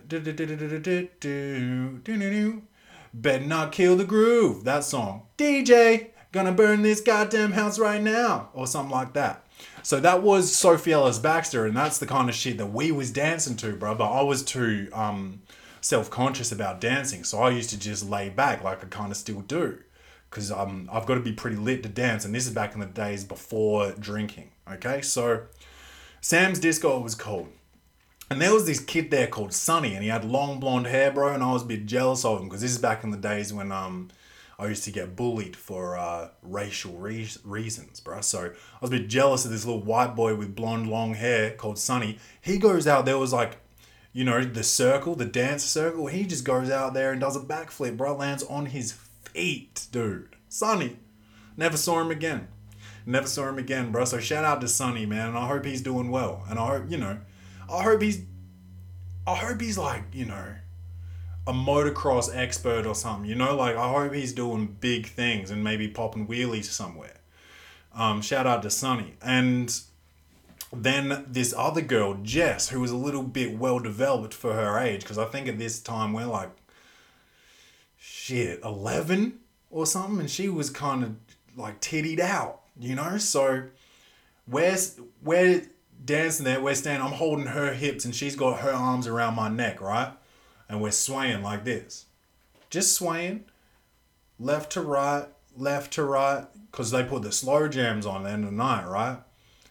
Better 3.14 3.44
not 3.44 3.72
kill 3.72 3.96
the 3.96 4.04
groove. 4.04 4.64
That 4.64 4.84
song. 4.84 5.22
DJ, 5.36 6.10
gonna 6.32 6.52
burn 6.52 6.82
this 6.82 7.00
goddamn 7.00 7.52
house 7.52 7.78
right 7.78 8.02
now. 8.02 8.50
Or 8.52 8.66
something 8.66 8.92
like 8.92 9.14
that. 9.14 9.44
So 9.82 10.00
that 10.00 10.22
was 10.22 10.54
Sophie 10.54 10.92
Ellis 10.92 11.18
Bextor, 11.18 11.66
and 11.66 11.76
that's 11.76 11.98
the 11.98 12.06
kind 12.06 12.28
of 12.28 12.34
shit 12.34 12.58
that 12.58 12.66
we 12.66 12.92
was 12.92 13.10
dancing 13.10 13.56
to, 13.56 13.74
bro. 13.74 13.94
But 13.94 14.12
I 14.12 14.22
was 14.22 14.42
too 14.42 14.88
um, 14.92 15.42
self 15.80 16.10
conscious 16.10 16.52
about 16.52 16.80
dancing, 16.80 17.24
so 17.24 17.38
I 17.38 17.50
used 17.50 17.70
to 17.70 17.78
just 17.78 18.08
lay 18.08 18.28
back 18.28 18.62
like 18.62 18.84
I 18.84 18.86
kind 18.86 19.10
of 19.10 19.16
still 19.16 19.40
do, 19.40 19.78
because 20.30 20.50
um, 20.52 20.88
I've 20.92 21.06
got 21.06 21.14
to 21.14 21.20
be 21.20 21.32
pretty 21.32 21.56
lit 21.56 21.82
to 21.82 21.88
dance, 21.88 22.24
and 22.24 22.34
this 22.34 22.46
is 22.46 22.52
back 22.52 22.74
in 22.74 22.80
the 22.80 22.86
days 22.86 23.24
before 23.24 23.92
drinking. 23.92 24.50
Okay, 24.70 25.00
so 25.00 25.42
Sam's 26.20 26.58
Disco 26.58 26.98
was 27.00 27.14
called. 27.14 27.48
And 28.30 28.42
there 28.42 28.52
was 28.52 28.66
this 28.66 28.80
kid 28.80 29.10
there 29.10 29.26
called 29.26 29.54
Sonny, 29.54 29.94
and 29.94 30.02
he 30.02 30.10
had 30.10 30.24
long 30.24 30.60
blonde 30.60 30.86
hair, 30.86 31.10
bro. 31.10 31.32
And 31.32 31.42
I 31.42 31.52
was 31.52 31.62
a 31.62 31.66
bit 31.66 31.86
jealous 31.86 32.24
of 32.26 32.40
him 32.40 32.48
because 32.48 32.60
this 32.60 32.72
is 32.72 32.78
back 32.78 33.02
in 33.02 33.10
the 33.10 33.16
days 33.16 33.52
when 33.54 33.72
um 33.72 34.10
I 34.60 34.66
used 34.66 34.84
to 34.84 34.90
get 34.90 35.14
bullied 35.14 35.54
for 35.54 35.96
uh, 35.96 36.30
racial 36.42 36.92
re- 36.94 37.30
reasons, 37.44 38.00
bro. 38.00 38.20
So 38.22 38.46
I 38.46 38.78
was 38.80 38.90
a 38.90 38.98
bit 38.98 39.08
jealous 39.08 39.44
of 39.44 39.52
this 39.52 39.64
little 39.64 39.82
white 39.82 40.16
boy 40.16 40.34
with 40.34 40.56
blonde 40.56 40.90
long 40.90 41.14
hair 41.14 41.52
called 41.52 41.78
Sonny. 41.78 42.18
He 42.40 42.58
goes 42.58 42.88
out 42.88 43.04
there 43.04 43.18
was 43.18 43.32
like, 43.32 43.58
you 44.12 44.24
know, 44.24 44.42
the 44.42 44.64
circle, 44.64 45.14
the 45.14 45.26
dance 45.26 45.62
circle. 45.62 46.08
He 46.08 46.26
just 46.26 46.42
goes 46.42 46.70
out 46.70 46.92
there 46.92 47.12
and 47.12 47.20
does 47.20 47.36
a 47.36 47.40
backflip, 47.40 47.96
bro. 47.96 48.16
Lands 48.16 48.42
on 48.42 48.66
his 48.66 48.98
feet, 49.38 49.86
dude. 49.92 50.34
Sonny, 50.48 50.96
never 51.56 51.76
saw 51.76 52.00
him 52.00 52.10
again. 52.10 52.48
Never 53.06 53.28
saw 53.28 53.48
him 53.48 53.58
again, 53.58 53.92
bro. 53.92 54.04
So 54.04 54.18
shout 54.18 54.44
out 54.44 54.60
to 54.62 54.68
Sonny, 54.68 55.06
man. 55.06 55.28
And 55.28 55.38
I 55.38 55.46
hope 55.46 55.64
he's 55.64 55.80
doing 55.80 56.10
well. 56.10 56.44
And 56.50 56.58
I 56.58 56.66
hope, 56.66 56.90
you 56.90 56.98
know, 56.98 57.18
I 57.72 57.82
hope 57.84 58.02
he's, 58.02 58.22
I 59.28 59.36
hope 59.36 59.60
he's 59.60 59.78
like, 59.78 60.02
you 60.12 60.24
know, 60.24 60.56
a 61.46 61.52
motocross 61.52 62.34
expert 62.34 62.84
or 62.84 62.96
something. 62.96 63.30
You 63.30 63.36
know, 63.36 63.54
like 63.54 63.76
I 63.76 63.88
hope 63.88 64.12
he's 64.12 64.32
doing 64.32 64.76
big 64.80 65.06
things 65.06 65.52
and 65.52 65.62
maybe 65.62 65.86
popping 65.86 66.26
wheelies 66.26 66.64
somewhere. 66.64 67.20
Um, 67.94 68.20
shout 68.20 68.46
out 68.46 68.62
to 68.64 68.70
Sonny. 68.70 69.14
And 69.22 69.80
then 70.72 71.26
this 71.28 71.54
other 71.56 71.80
girl, 71.80 72.14
Jess, 72.24 72.70
who 72.70 72.80
was 72.80 72.90
a 72.90 72.96
little 72.96 73.22
bit 73.22 73.56
well 73.56 73.78
developed 73.78 74.34
for 74.34 74.52
her 74.52 74.80
age, 74.80 75.02
because 75.02 75.16
I 75.16 75.26
think 75.26 75.46
at 75.46 75.58
this 75.58 75.80
time 75.80 76.12
we're 76.12 76.26
like, 76.26 76.50
shit, 78.08 78.60
11 78.64 79.38
or 79.70 79.84
something, 79.84 80.20
and 80.20 80.30
she 80.30 80.48
was 80.48 80.70
kind 80.70 81.04
of 81.04 81.16
like 81.56 81.80
tittied 81.80 82.20
out, 82.20 82.62
you 82.78 82.94
know? 82.94 83.18
So 83.18 83.64
we're, 84.46 84.78
we're 85.22 85.62
dancing 86.04 86.44
there, 86.44 86.60
we're 86.60 86.74
standing, 86.74 87.06
I'm 87.06 87.14
holding 87.14 87.46
her 87.46 87.74
hips, 87.74 88.06
and 88.06 88.14
she's 88.14 88.34
got 88.34 88.60
her 88.60 88.72
arms 88.72 89.06
around 89.06 89.34
my 89.34 89.48
neck, 89.48 89.80
right? 89.80 90.12
And 90.68 90.80
we're 90.80 90.90
swaying 90.90 91.42
like 91.42 91.64
this. 91.64 92.06
Just 92.70 92.94
swaying 92.94 93.44
left 94.38 94.72
to 94.72 94.80
right, 94.80 95.26
left 95.54 95.92
to 95.94 96.04
right, 96.04 96.46
because 96.70 96.90
they 96.90 97.04
put 97.04 97.22
the 97.22 97.32
slow 97.32 97.68
jams 97.68 98.06
on 98.06 98.22
the 98.24 98.30
end 98.30 98.44
of 98.44 98.50
the 98.50 98.56
night, 98.56 98.86
right? 98.86 99.18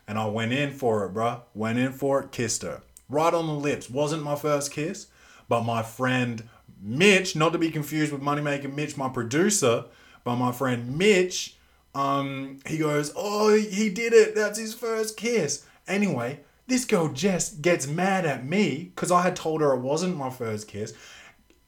And 0.08 0.20
I 0.20 0.28
went 0.28 0.54
in 0.54 0.72
for 0.72 1.06
it, 1.06 1.14
bruh. 1.14 1.42
Went 1.54 1.80
in 1.80 1.92
for 1.92 2.22
it, 2.22 2.32
kissed 2.32 2.62
her. 2.62 2.82
Right 3.10 3.34
on 3.34 3.48
the 3.48 3.54
lips. 3.54 3.90
Wasn't 3.90 4.24
my 4.24 4.36
first 4.36 4.72
kiss, 4.72 5.08
but 5.50 5.64
my 5.64 5.82
friend 5.82 6.48
Mitch, 6.82 7.36
not 7.36 7.54
to 7.54 7.58
be 7.58 7.72
confused 7.72 8.12
with 8.12 8.22
Moneymaker 8.22 8.74
Mitch, 8.74 8.98
my 8.98 9.10
producer, 9.10 9.86
but 10.24 10.36
my 10.36 10.52
friend 10.52 10.98
Mitch, 10.98 11.56
um, 11.96 12.60
he 12.66 12.78
goes, 12.78 13.12
Oh, 13.16 13.56
he 13.56 13.90
did 13.90 14.14
it. 14.14 14.36
That's 14.36 14.60
his 14.60 14.74
first 14.74 15.18
kiss. 15.18 15.66
Anyway, 15.88 16.42
this 16.68 16.86
girl 16.86 17.08
Jess 17.08 17.54
gets 17.54 17.88
mad 17.88 18.26
at 18.26 18.46
me 18.46 18.92
because 18.96 19.12
I 19.12 19.22
had 19.22 19.36
told 19.36 19.62
her 19.62 19.74
it 19.74 19.80
wasn't 19.80 20.18
my 20.18 20.30
first 20.30 20.68
kiss. 20.68 20.94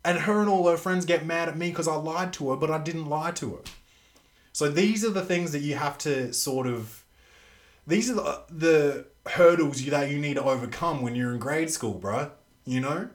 And 0.06 0.20
her 0.20 0.40
and 0.40 0.50
all 0.50 0.68
her 0.70 0.78
friends 0.78 1.06
get 1.06 1.26
mad 1.26 1.50
at 1.50 1.58
me 1.58 1.70
because 1.70 1.88
I 1.88 1.96
lied 1.96 2.34
to 2.34 2.52
her, 2.52 2.56
but 2.56 2.72
I 2.72 2.78
didn't 2.78 3.08
lie 3.08 3.32
to 3.32 3.56
her. 3.56 3.62
So 4.54 4.70
these 4.70 5.06
are 5.06 5.10
the 5.10 5.26
things 5.26 5.52
that 5.52 5.60
you 5.60 5.76
have 5.76 5.98
to 6.00 6.34
sort 6.34 6.68
of 6.68 7.04
these 7.88 8.12
are 8.12 8.16
the, 8.16 8.44
the 8.50 9.06
hurdles 9.32 9.84
that 9.86 10.12
you 10.12 10.20
need 10.20 10.36
to 10.36 10.44
overcome 10.44 11.02
when 11.02 11.16
you're 11.16 11.34
in 11.34 11.40
grade 11.40 11.72
school, 11.72 12.00
bruh. 12.00 12.30
You 12.66 12.82
know? 12.82 13.10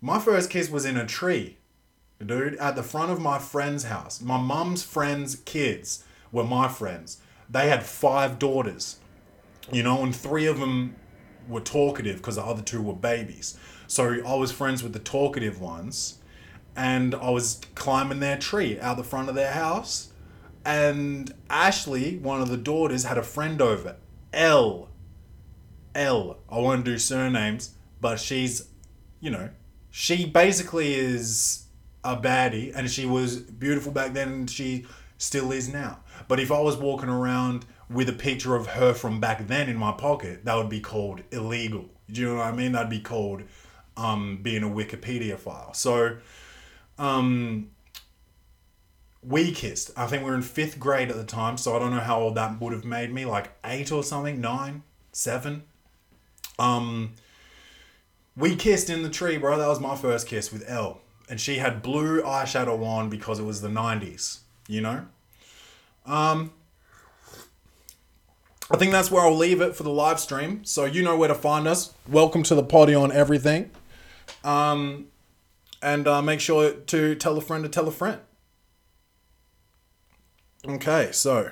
My 0.00 0.18
first 0.18 0.50
kiss 0.50 0.70
was 0.70 0.84
in 0.84 0.96
a 0.96 1.06
tree, 1.06 1.58
dude, 2.24 2.54
at 2.56 2.76
the 2.76 2.82
front 2.82 3.10
of 3.10 3.20
my 3.20 3.38
friend's 3.38 3.84
house. 3.84 4.20
My 4.20 4.38
mum's 4.38 4.82
friends' 4.82 5.36
kids 5.36 6.04
were 6.30 6.44
my 6.44 6.68
friends. 6.68 7.20
They 7.50 7.68
had 7.68 7.82
five 7.82 8.38
daughters, 8.38 8.98
you 9.72 9.82
know, 9.82 10.02
and 10.02 10.14
three 10.14 10.46
of 10.46 10.60
them 10.60 10.96
were 11.48 11.60
talkative 11.60 12.18
because 12.18 12.36
the 12.36 12.44
other 12.44 12.62
two 12.62 12.82
were 12.82 12.94
babies. 12.94 13.58
So 13.86 14.22
I 14.24 14.34
was 14.34 14.52
friends 14.52 14.82
with 14.82 14.92
the 14.92 14.98
talkative 14.98 15.60
ones, 15.60 16.18
and 16.76 17.14
I 17.14 17.30
was 17.30 17.60
climbing 17.74 18.20
their 18.20 18.38
tree 18.38 18.78
out 18.78 18.98
the 18.98 19.04
front 19.04 19.28
of 19.28 19.34
their 19.34 19.52
house 19.52 20.12
and 20.68 21.32
Ashley, 21.48 22.18
one 22.18 22.42
of 22.42 22.50
the 22.50 22.58
daughters, 22.58 23.04
had 23.04 23.16
a 23.16 23.22
friend 23.22 23.62
over. 23.62 23.96
L. 24.34 24.90
L. 25.94 26.36
I 26.50 26.58
won't 26.58 26.84
do 26.84 26.98
surnames, 26.98 27.74
but 28.02 28.20
she's, 28.20 28.68
you 29.18 29.30
know, 29.30 29.48
she 29.90 30.26
basically 30.26 30.94
is 30.94 31.64
a 32.04 32.16
baddie, 32.16 32.72
and 32.74 32.90
she 32.90 33.06
was 33.06 33.36
beautiful 33.36 33.92
back 33.92 34.12
then, 34.12 34.28
and 34.28 34.50
she 34.50 34.86
still 35.18 35.52
is 35.52 35.68
now. 35.68 36.00
But 36.28 36.40
if 36.40 36.52
I 36.52 36.60
was 36.60 36.76
walking 36.76 37.08
around 37.08 37.66
with 37.90 38.08
a 38.08 38.12
picture 38.12 38.54
of 38.54 38.66
her 38.68 38.94
from 38.94 39.20
back 39.20 39.46
then 39.46 39.68
in 39.68 39.76
my 39.76 39.92
pocket, 39.92 40.44
that 40.44 40.54
would 40.54 40.68
be 40.68 40.80
called 40.80 41.22
illegal. 41.30 41.86
Do 42.10 42.20
you 42.20 42.28
know 42.28 42.36
what 42.36 42.46
I 42.46 42.52
mean? 42.52 42.72
That'd 42.72 42.90
be 42.90 43.00
called 43.00 43.42
um, 43.96 44.38
being 44.42 44.62
a 44.62 44.68
Wikipedia 44.68 45.38
file. 45.38 45.74
So, 45.74 46.18
um, 46.98 47.70
we 49.22 49.52
kissed. 49.52 49.90
I 49.96 50.06
think 50.06 50.22
we 50.22 50.30
were 50.30 50.36
in 50.36 50.42
fifth 50.42 50.78
grade 50.78 51.10
at 51.10 51.16
the 51.16 51.24
time, 51.24 51.56
so 51.56 51.74
I 51.74 51.78
don't 51.78 51.90
know 51.90 52.00
how 52.00 52.20
old 52.20 52.36
that 52.36 52.60
would 52.60 52.72
have 52.72 52.84
made 52.84 53.12
me, 53.12 53.24
like 53.24 53.50
eight 53.64 53.90
or 53.90 54.02
something, 54.02 54.40
nine, 54.40 54.82
seven. 55.12 55.64
Um, 56.58 57.14
we 58.38 58.54
kissed 58.54 58.88
in 58.88 59.02
the 59.02 59.10
tree, 59.10 59.36
bro. 59.36 59.58
That 59.58 59.68
was 59.68 59.80
my 59.80 59.96
first 59.96 60.26
kiss 60.28 60.52
with 60.52 60.64
Elle, 60.68 61.00
and 61.28 61.40
she 61.40 61.58
had 61.58 61.82
blue 61.82 62.22
eyeshadow 62.22 62.82
on 62.86 63.10
because 63.10 63.38
it 63.40 63.44
was 63.44 63.60
the 63.60 63.68
'90s, 63.68 64.38
you 64.68 64.80
know. 64.80 65.06
Um, 66.06 66.52
I 68.70 68.76
think 68.76 68.92
that's 68.92 69.10
where 69.10 69.22
I'll 69.22 69.36
leave 69.36 69.60
it 69.60 69.74
for 69.74 69.82
the 69.82 69.90
live 69.90 70.20
stream. 70.20 70.64
So 70.64 70.84
you 70.84 71.02
know 71.02 71.16
where 71.16 71.28
to 71.28 71.34
find 71.34 71.66
us. 71.66 71.94
Welcome 72.08 72.42
to 72.44 72.54
the 72.54 72.62
potty 72.62 72.94
on 72.94 73.10
everything. 73.10 73.70
Um, 74.44 75.06
and 75.82 76.06
uh, 76.06 76.22
make 76.22 76.40
sure 76.40 76.72
to 76.72 77.14
tell 77.14 77.36
a 77.36 77.40
friend 77.40 77.64
to 77.64 77.68
tell 77.68 77.88
a 77.88 77.92
friend. 77.92 78.20
Okay, 80.66 81.10
so 81.12 81.50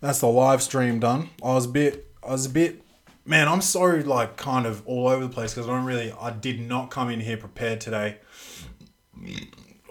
that's 0.00 0.20
the 0.20 0.26
live 0.26 0.62
stream 0.62 0.98
done. 0.98 1.30
I 1.42 1.54
was 1.54 1.66
a 1.66 1.68
bit, 1.68 2.10
I 2.22 2.32
was 2.32 2.46
a 2.46 2.50
bit 2.50 2.82
man, 3.24 3.48
I'm 3.48 3.60
so 3.60 3.84
like 3.84 4.36
kind 4.36 4.66
of 4.66 4.86
all 4.86 5.08
over 5.08 5.24
the 5.24 5.32
place 5.32 5.54
because 5.54 5.68
I 5.68 5.72
don't 5.72 5.84
really, 5.84 6.12
I 6.12 6.30
did 6.30 6.60
not 6.60 6.90
come 6.90 7.10
in 7.10 7.20
here 7.20 7.36
prepared 7.36 7.80
today. 7.80 8.18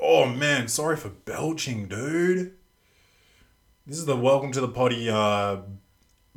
Oh 0.02 0.26
man, 0.26 0.68
sorry 0.68 0.98
for 0.98 1.10
belching, 1.10 1.88
dude. 1.88 2.54
This 3.86 3.98
is 3.98 4.06
the 4.06 4.16
welcome 4.16 4.52
to 4.52 4.62
the 4.62 4.68
potty 4.68 5.10
uh, 5.10 5.58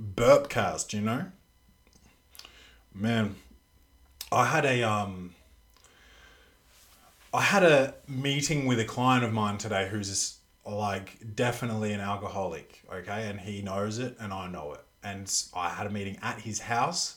burpcast, 0.00 0.92
you 0.92 1.00
know. 1.00 1.26
Man, 2.94 3.36
I 4.30 4.46
had 4.46 4.64
a 4.64 4.82
um. 4.82 5.34
I 7.32 7.42
had 7.42 7.64
a 7.64 7.94
meeting 8.06 8.64
with 8.66 8.78
a 8.78 8.84
client 8.84 9.24
of 9.24 9.32
mine 9.32 9.58
today 9.58 9.88
who's 9.88 10.38
like 10.64 11.34
definitely 11.34 11.92
an 11.92 11.98
alcoholic, 12.00 12.84
okay, 12.92 13.28
and 13.28 13.40
he 13.40 13.60
knows 13.60 13.98
it 13.98 14.16
and 14.20 14.32
I 14.32 14.46
know 14.46 14.72
it. 14.74 14.83
And 15.04 15.30
I 15.54 15.68
had 15.70 15.86
a 15.86 15.90
meeting 15.90 16.18
at 16.22 16.40
his 16.40 16.60
house. 16.60 17.16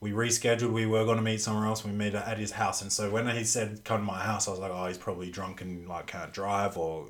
We 0.00 0.10
rescheduled. 0.10 0.72
We 0.72 0.86
were 0.86 1.04
going 1.04 1.16
to 1.16 1.22
meet 1.22 1.40
somewhere 1.40 1.66
else. 1.66 1.84
We 1.84 1.92
met 1.92 2.14
at 2.14 2.38
his 2.38 2.52
house, 2.52 2.82
and 2.82 2.92
so 2.92 3.10
when 3.10 3.28
he 3.28 3.44
said 3.44 3.84
come 3.84 4.00
to 4.00 4.04
my 4.04 4.20
house, 4.20 4.46
I 4.48 4.50
was 4.50 4.60
like, 4.60 4.70
oh, 4.72 4.86
he's 4.86 4.98
probably 4.98 5.30
drunk 5.30 5.62
and 5.62 5.88
like 5.88 6.08
can't 6.08 6.32
drive 6.32 6.76
or 6.76 7.08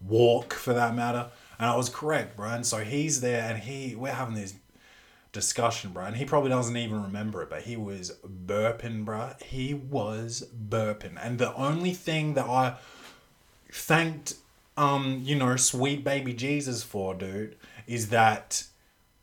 walk 0.00 0.52
for 0.52 0.72
that 0.74 0.94
matter. 0.94 1.30
And 1.58 1.70
I 1.70 1.76
was 1.76 1.88
correct, 1.88 2.36
bro. 2.36 2.48
And 2.48 2.66
so 2.66 2.78
he's 2.78 3.20
there, 3.20 3.42
and 3.42 3.62
he 3.62 3.94
we're 3.94 4.12
having 4.12 4.34
this 4.34 4.54
discussion, 5.30 5.92
bro. 5.92 6.06
And 6.06 6.16
he 6.16 6.24
probably 6.24 6.50
doesn't 6.50 6.76
even 6.76 7.02
remember 7.02 7.42
it, 7.42 7.50
but 7.50 7.62
he 7.62 7.76
was 7.76 8.18
burping, 8.46 9.04
bro. 9.04 9.34
He 9.44 9.74
was 9.74 10.48
burping, 10.68 11.16
and 11.22 11.38
the 11.38 11.54
only 11.54 11.92
thing 11.92 12.34
that 12.34 12.46
I 12.46 12.76
thanked 13.70 14.34
um, 14.76 15.20
you 15.22 15.36
know, 15.36 15.56
sweet 15.56 16.04
baby 16.04 16.32
Jesus 16.32 16.82
for, 16.82 17.14
dude, 17.14 17.56
is 17.86 18.08
that 18.08 18.64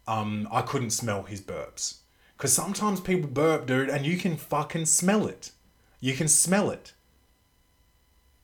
um, 0.10 0.48
I 0.52 0.64
couldn't 0.64 0.90
smell 0.90 1.24
his 1.24 1.40
burps. 1.40 2.00
Because 2.36 2.52
sometimes 2.52 3.00
people 3.00 3.30
burp, 3.30 3.68
dude, 3.68 3.90
and 3.90 4.06
you 4.06 4.18
can 4.18 4.38
fucking 4.38 4.88
smell 4.88 5.28
it. 5.28 5.52
You 6.00 6.16
can 6.16 6.28
smell 6.28 6.72
it. 6.72 6.94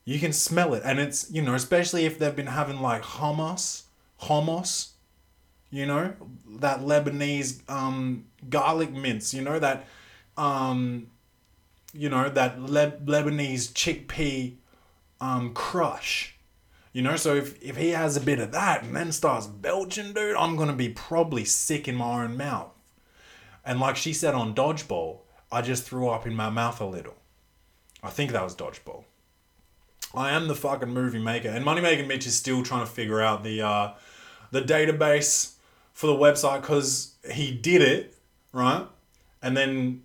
You 0.03 0.19
can 0.19 0.31
smell 0.31 0.75
it. 0.75 0.83
And 0.85 0.99
it's, 0.99 1.31
you 1.31 1.41
know, 1.41 1.55
especially 1.55 2.05
if 2.05 2.19
they've 2.19 2.35
been 2.35 2.47
having 2.47 2.81
like 2.81 3.01
hummus, 3.01 3.83
hummus, 4.21 4.89
you 5.71 5.87
know, 5.87 6.13
that 6.59 6.81
Lebanese 6.81 7.67
um, 7.67 8.25
garlic 8.47 8.93
mince, 8.93 9.33
you 9.33 9.41
know, 9.41 9.57
that, 9.57 9.87
um, 10.37 11.07
you 11.93 12.09
know, 12.09 12.29
that 12.29 12.61
Le- 12.61 12.91
Lebanese 12.91 13.71
chickpea 13.73 14.53
um, 15.19 15.53
crush 15.53 16.34
you 16.95 17.01
know, 17.01 17.17
so 17.17 17.35
if, 17.35 17.61
if 17.61 17.75
he 17.75 17.89
has 17.89 18.15
a 18.15 18.21
bit 18.21 18.39
of 18.39 18.53
that 18.53 18.83
and 18.83 18.95
then 18.95 19.11
starts 19.11 19.47
belching, 19.47 20.13
dude, 20.13 20.37
I'm 20.37 20.55
gonna 20.55 20.71
be 20.71 20.87
probably 20.87 21.43
sick 21.43 21.89
in 21.89 21.95
my 21.95 22.23
own 22.23 22.37
mouth. 22.37 22.71
And 23.65 23.81
like 23.81 23.97
she 23.97 24.13
said 24.13 24.33
on 24.33 24.55
Dodgeball, 24.55 25.17
I 25.51 25.61
just 25.61 25.83
threw 25.83 26.07
up 26.07 26.25
in 26.25 26.33
my 26.33 26.49
mouth 26.49 26.79
a 26.79 26.85
little. 26.85 27.15
I 28.01 28.11
think 28.11 28.31
that 28.31 28.45
was 28.45 28.55
Dodgeball. 28.55 29.03
I 30.13 30.31
am 30.31 30.47
the 30.47 30.55
fucking 30.55 30.87
movie 30.87 31.19
maker, 31.19 31.49
and 31.49 31.65
Moneymaker 31.65 32.07
Mitch 32.07 32.25
is 32.25 32.35
still 32.35 32.63
trying 32.63 32.85
to 32.85 32.91
figure 32.91 33.21
out 33.21 33.43
the 33.43 33.61
uh, 33.61 33.91
the 34.51 34.61
database 34.61 35.55
for 35.91 36.07
the 36.07 36.13
website 36.13 36.61
because 36.61 37.15
he 37.29 37.51
did 37.51 37.81
it 37.81 38.15
right, 38.53 38.87
and 39.41 39.57
then 39.57 40.03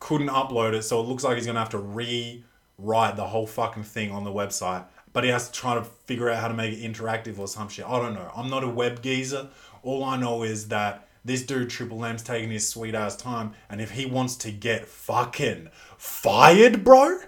couldn't 0.00 0.30
upload 0.30 0.72
it, 0.72 0.82
so 0.82 0.98
it 0.98 1.04
looks 1.04 1.22
like 1.22 1.36
he's 1.36 1.46
gonna 1.46 1.60
have 1.60 1.70
to 1.70 1.78
rewrite 1.78 3.14
the 3.14 3.28
whole 3.28 3.46
fucking 3.46 3.84
thing 3.84 4.10
on 4.10 4.24
the 4.24 4.32
website 4.32 4.86
but 5.16 5.24
he 5.24 5.30
has 5.30 5.48
to 5.48 5.58
try 5.58 5.74
to 5.74 5.82
figure 5.82 6.28
out 6.28 6.38
how 6.38 6.46
to 6.46 6.52
make 6.52 6.78
it 6.78 6.82
interactive 6.82 7.38
or 7.38 7.48
some 7.48 7.70
shit. 7.70 7.86
I 7.88 7.98
don't 8.02 8.12
know. 8.12 8.30
I'm 8.36 8.50
not 8.50 8.62
a 8.62 8.68
web 8.68 9.00
geezer. 9.02 9.48
All 9.82 10.04
I 10.04 10.18
know 10.18 10.42
is 10.42 10.68
that 10.68 11.08
this 11.24 11.40
dude 11.40 11.70
Triple 11.70 12.04
M's 12.04 12.22
taking 12.22 12.50
his 12.50 12.68
sweet 12.68 12.94
ass 12.94 13.16
time, 13.16 13.54
and 13.70 13.80
if 13.80 13.92
he 13.92 14.04
wants 14.04 14.36
to 14.36 14.50
get 14.50 14.86
fucking 14.86 15.70
fired, 15.96 16.84
bro, 16.84 17.20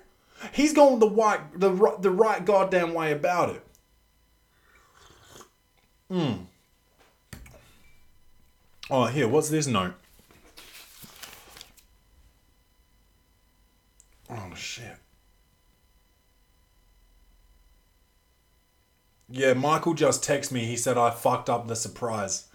he's 0.52 0.75
going 0.75 0.99
the 0.99 1.08
right 1.08 1.41
the 1.58 1.71
the 1.99 2.10
right 2.10 2.45
goddamn 2.45 2.93
way 2.93 3.10
about 3.10 3.56
it. 3.56 3.67
Hmm. 6.10 6.32
Oh, 8.91 9.06
here. 9.06 9.28
What's 9.28 9.49
this 9.49 9.67
note? 9.67 9.95
Oh 14.28 14.54
shit. 14.54 14.99
Yeah, 19.30 19.52
Michael 19.52 19.95
just 19.95 20.23
texted 20.23 20.52
me. 20.52 20.64
He 20.64 20.76
said 20.76 20.97
I 20.97 21.10
fucked 21.10 21.50
up 21.50 21.69
the 21.69 21.76
surprise. 21.76 22.47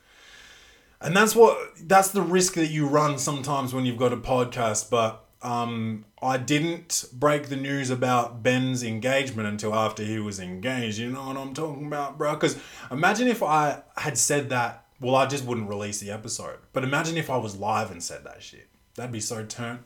And 0.99 1.15
that's 1.15 1.35
what 1.35 1.57
that's 1.81 2.09
the 2.09 2.21
risk 2.21 2.53
that 2.53 2.67
you 2.67 2.87
run 2.87 3.19
sometimes 3.19 3.73
when 3.73 3.85
you've 3.85 3.97
got 3.97 4.13
a 4.13 4.17
podcast, 4.17 4.89
but 4.89 5.25
um, 5.41 6.05
I 6.21 6.37
didn't 6.37 7.05
break 7.11 7.49
the 7.49 7.57
news 7.57 7.89
about 7.89 8.41
Ben's 8.41 8.81
engagement 8.81 9.47
until 9.49 9.75
after 9.75 10.03
he 10.03 10.17
was 10.19 10.39
engaged. 10.39 10.99
You 10.99 11.09
know 11.09 11.27
what 11.27 11.37
I'm 11.37 11.53
talking 11.53 11.85
about, 11.85 12.17
bro? 12.17 12.33
Because 12.33 12.57
imagine 12.89 13.27
if 13.27 13.43
I 13.43 13.83
had 13.97 14.17
said 14.17 14.49
that. 14.49 14.85
Well, 15.01 15.15
I 15.15 15.25
just 15.25 15.43
wouldn't 15.43 15.67
release 15.67 15.99
the 15.99 16.11
episode. 16.11 16.59
But 16.71 16.85
imagine 16.85 17.17
if 17.17 17.29
I 17.29 17.35
was 17.35 17.57
live 17.57 17.91
and 17.91 18.01
said 18.01 18.23
that 18.23 18.41
shit. 18.41 18.69
That'd 18.95 19.11
be 19.11 19.19
so 19.19 19.43
turnt. 19.43 19.81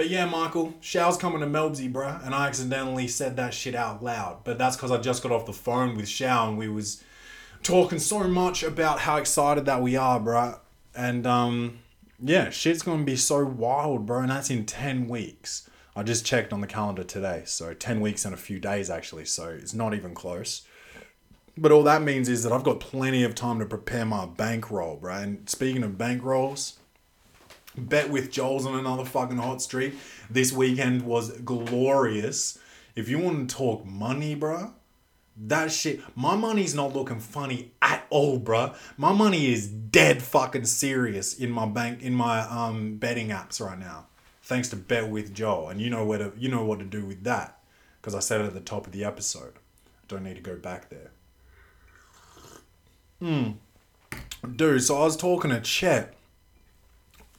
But 0.00 0.08
yeah, 0.08 0.24
Michael, 0.24 0.72
Show's 0.80 1.18
coming 1.18 1.40
to 1.40 1.46
Melbsy, 1.46 1.92
bruh, 1.92 2.24
and 2.24 2.34
I 2.34 2.46
accidentally 2.46 3.06
said 3.06 3.36
that 3.36 3.52
shit 3.52 3.74
out 3.74 4.02
loud. 4.02 4.44
But 4.44 4.56
that's 4.56 4.74
because 4.74 4.90
I 4.90 4.96
just 4.96 5.22
got 5.22 5.30
off 5.30 5.44
the 5.44 5.52
phone 5.52 5.94
with 5.94 6.08
Shao 6.08 6.48
and 6.48 6.56
we 6.56 6.68
was 6.68 7.04
talking 7.62 7.98
so 7.98 8.20
much 8.20 8.62
about 8.62 9.00
how 9.00 9.18
excited 9.18 9.66
that 9.66 9.82
we 9.82 9.96
are, 9.96 10.18
bruh. 10.18 10.58
And 10.96 11.26
um, 11.26 11.80
yeah, 12.18 12.48
shit's 12.48 12.80
gonna 12.80 13.04
be 13.04 13.14
so 13.14 13.44
wild, 13.44 14.06
bro, 14.06 14.20
and 14.20 14.30
that's 14.30 14.48
in 14.48 14.64
ten 14.64 15.06
weeks. 15.06 15.68
I 15.94 16.02
just 16.02 16.24
checked 16.24 16.54
on 16.54 16.62
the 16.62 16.66
calendar 16.66 17.04
today, 17.04 17.42
so 17.44 17.74
ten 17.74 18.00
weeks 18.00 18.24
and 18.24 18.32
a 18.32 18.38
few 18.38 18.58
days 18.58 18.88
actually, 18.88 19.26
so 19.26 19.50
it's 19.50 19.74
not 19.74 19.92
even 19.92 20.14
close. 20.14 20.62
But 21.58 21.72
all 21.72 21.82
that 21.82 22.00
means 22.00 22.30
is 22.30 22.42
that 22.44 22.52
I've 22.52 22.64
got 22.64 22.80
plenty 22.80 23.22
of 23.22 23.34
time 23.34 23.58
to 23.58 23.66
prepare 23.66 24.06
my 24.06 24.24
bankroll, 24.24 24.96
bro. 24.96 25.16
And 25.16 25.46
speaking 25.46 25.82
of 25.82 25.98
bankrolls, 25.98 26.76
Bet 27.76 28.10
with 28.10 28.30
Joel's 28.30 28.66
on 28.66 28.78
another 28.78 29.04
fucking 29.04 29.38
hot 29.38 29.62
streak. 29.62 29.94
This 30.28 30.52
weekend 30.52 31.02
was 31.02 31.30
glorious. 31.40 32.58
If 32.96 33.08
you 33.08 33.18
want 33.18 33.48
to 33.48 33.56
talk 33.56 33.86
money, 33.86 34.34
bruh, 34.34 34.72
that 35.36 35.70
shit, 35.72 36.00
my 36.16 36.36
money's 36.36 36.74
not 36.74 36.92
looking 36.92 37.20
funny 37.20 37.72
at 37.80 38.04
all, 38.10 38.40
bruh. 38.40 38.74
My 38.96 39.12
money 39.12 39.52
is 39.52 39.68
dead 39.68 40.22
fucking 40.22 40.64
serious 40.64 41.34
in 41.34 41.50
my 41.50 41.66
bank, 41.66 42.02
in 42.02 42.14
my 42.14 42.40
um 42.40 42.96
betting 42.96 43.28
apps 43.28 43.64
right 43.64 43.78
now. 43.78 44.06
Thanks 44.42 44.68
to 44.70 44.76
Bet 44.76 45.08
with 45.08 45.32
Joel, 45.32 45.68
and 45.68 45.80
you 45.80 45.90
know 45.90 46.04
where 46.04 46.18
to, 46.18 46.32
you 46.36 46.48
know 46.48 46.64
what 46.64 46.80
to 46.80 46.84
do 46.84 47.06
with 47.06 47.22
that, 47.22 47.60
because 48.00 48.16
I 48.16 48.18
said 48.18 48.40
it 48.40 48.48
at 48.48 48.54
the 48.54 48.60
top 48.60 48.86
of 48.86 48.92
the 48.92 49.04
episode. 49.04 49.54
Don't 50.08 50.24
need 50.24 50.34
to 50.34 50.42
go 50.42 50.56
back 50.56 50.90
there. 50.90 51.12
Hmm. 53.20 53.52
Dude, 54.56 54.82
so 54.82 54.96
I 54.96 55.04
was 55.04 55.16
talking 55.16 55.52
to 55.52 55.60
Chet 55.60 56.14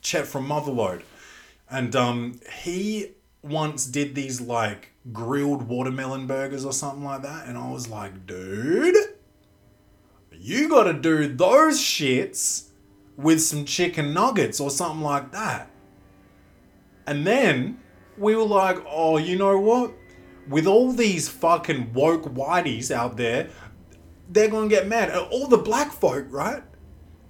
Chet 0.01 0.27
from 0.27 0.47
Motherload, 0.47 1.03
and 1.69 1.95
um, 1.95 2.39
he 2.61 3.11
once 3.41 3.85
did 3.85 4.15
these 4.15 4.41
like 4.41 4.93
grilled 5.11 5.67
watermelon 5.67 6.27
burgers 6.27 6.65
or 6.65 6.73
something 6.73 7.03
like 7.03 7.21
that, 7.23 7.47
and 7.47 7.57
I 7.57 7.71
was 7.71 7.87
like, 7.87 8.25
dude, 8.25 8.95
you 10.31 10.69
got 10.69 10.83
to 10.83 10.93
do 10.93 11.27
those 11.27 11.79
shits 11.79 12.69
with 13.17 13.41
some 13.41 13.65
chicken 13.65 14.13
nuggets 14.13 14.59
or 14.59 14.69
something 14.69 15.01
like 15.01 15.31
that. 15.31 15.69
And 17.05 17.25
then 17.25 17.79
we 18.17 18.35
were 18.35 18.45
like, 18.45 18.77
oh, 18.87 19.17
you 19.17 19.37
know 19.37 19.59
what? 19.59 19.93
With 20.47 20.65
all 20.65 20.91
these 20.91 21.29
fucking 21.29 21.93
woke 21.93 22.23
whiteys 22.25 22.91
out 22.91 23.17
there, 23.17 23.49
they're 24.29 24.49
gonna 24.49 24.69
get 24.69 24.87
mad. 24.87 25.15
All 25.31 25.47
the 25.47 25.57
black 25.57 25.91
folk, 25.91 26.25
right? 26.29 26.63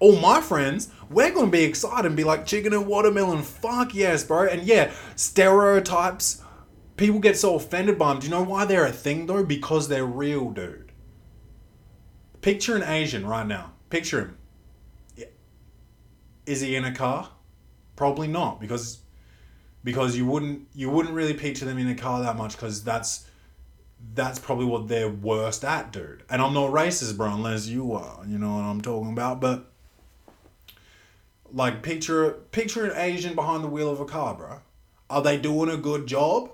All 0.02 0.18
my 0.18 0.42
friends, 0.42 0.90
we're 1.10 1.32
gonna 1.32 1.52
be 1.52 1.64
excited 1.64 2.08
and 2.08 2.18
be 2.18 2.24
like 2.24 2.46
chicken 2.46 2.74
and 2.74 2.88
watermelon. 2.88 3.44
Fuck 3.44 3.94
yes, 3.94 4.24
bro. 4.24 4.48
And 4.48 4.64
yeah, 4.64 4.92
stereotypes. 5.16 6.44
People 6.98 7.20
get 7.20 7.38
so 7.38 7.56
offended 7.56 7.98
by 7.98 8.10
them. 8.10 8.20
Do 8.20 8.28
you 8.28 8.32
know 8.32 8.44
why 8.44 8.66
they're 8.66 8.86
a 8.86 8.92
thing 8.92 9.28
though? 9.28 9.44
Because 9.44 9.88
they're 9.88 10.06
real, 10.06 10.50
dude. 10.50 10.92
Picture 12.42 12.76
an 12.76 12.84
Asian 12.84 13.26
right 13.26 13.46
now. 13.46 13.74
Picture 13.92 14.20
him. 15.16 15.28
Is 16.48 16.62
he 16.62 16.76
in 16.76 16.84
a 16.84 16.94
car? 16.94 17.30
Probably 17.96 18.28
not, 18.28 18.60
because 18.60 19.02
because 19.84 20.18
you 20.18 20.26
wouldn't 20.26 20.68
you 20.74 20.90
wouldn't 20.90 21.14
really 21.14 21.36
picture 21.36 21.66
them 21.66 21.78
in 21.78 21.88
a 21.88 21.96
car 21.96 22.24
that 22.24 22.36
much 22.36 22.54
because 22.54 22.84
that's 22.84 23.28
that's 24.16 24.40
probably 24.40 24.66
what 24.66 24.88
they're 24.88 25.10
worst 25.10 25.64
at, 25.64 25.92
dude. 25.92 26.24
And 26.28 26.42
I'm 26.42 26.56
not 26.56 26.72
racist, 26.72 27.18
bro, 27.18 27.32
unless 27.32 27.68
you 27.68 27.94
are. 27.94 28.24
You 28.26 28.40
know 28.40 28.56
what 28.56 28.64
I'm 28.64 28.82
talking 28.82 29.14
about, 29.14 29.40
but 29.40 29.71
like 31.54 31.84
picture 31.84 32.32
picture 32.52 32.86
an 32.86 32.98
Asian 32.98 33.36
behind 33.36 33.64
the 33.64 33.68
wheel 33.68 33.90
of 33.90 34.00
a 34.00 34.06
car, 34.06 34.36
bro. 34.36 34.60
Are 35.10 35.22
they 35.22 35.38
doing 35.38 35.70
a 35.70 35.78
good 35.78 36.08
job? 36.08 36.52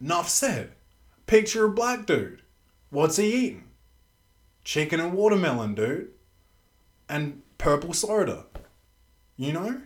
Enough 0.00 0.28
said. 0.28 0.72
Picture 1.26 1.66
a 1.66 1.70
black 1.70 2.06
dude. 2.06 2.42
What's 2.90 3.16
he 3.16 3.32
eating? 3.32 3.64
Chicken 4.64 5.00
and 5.00 5.14
watermelon, 5.14 5.74
dude. 5.74 6.10
And 7.08 7.42
purple 7.58 7.94
soda. 7.94 8.46
You 9.36 9.52
know? 9.52 9.82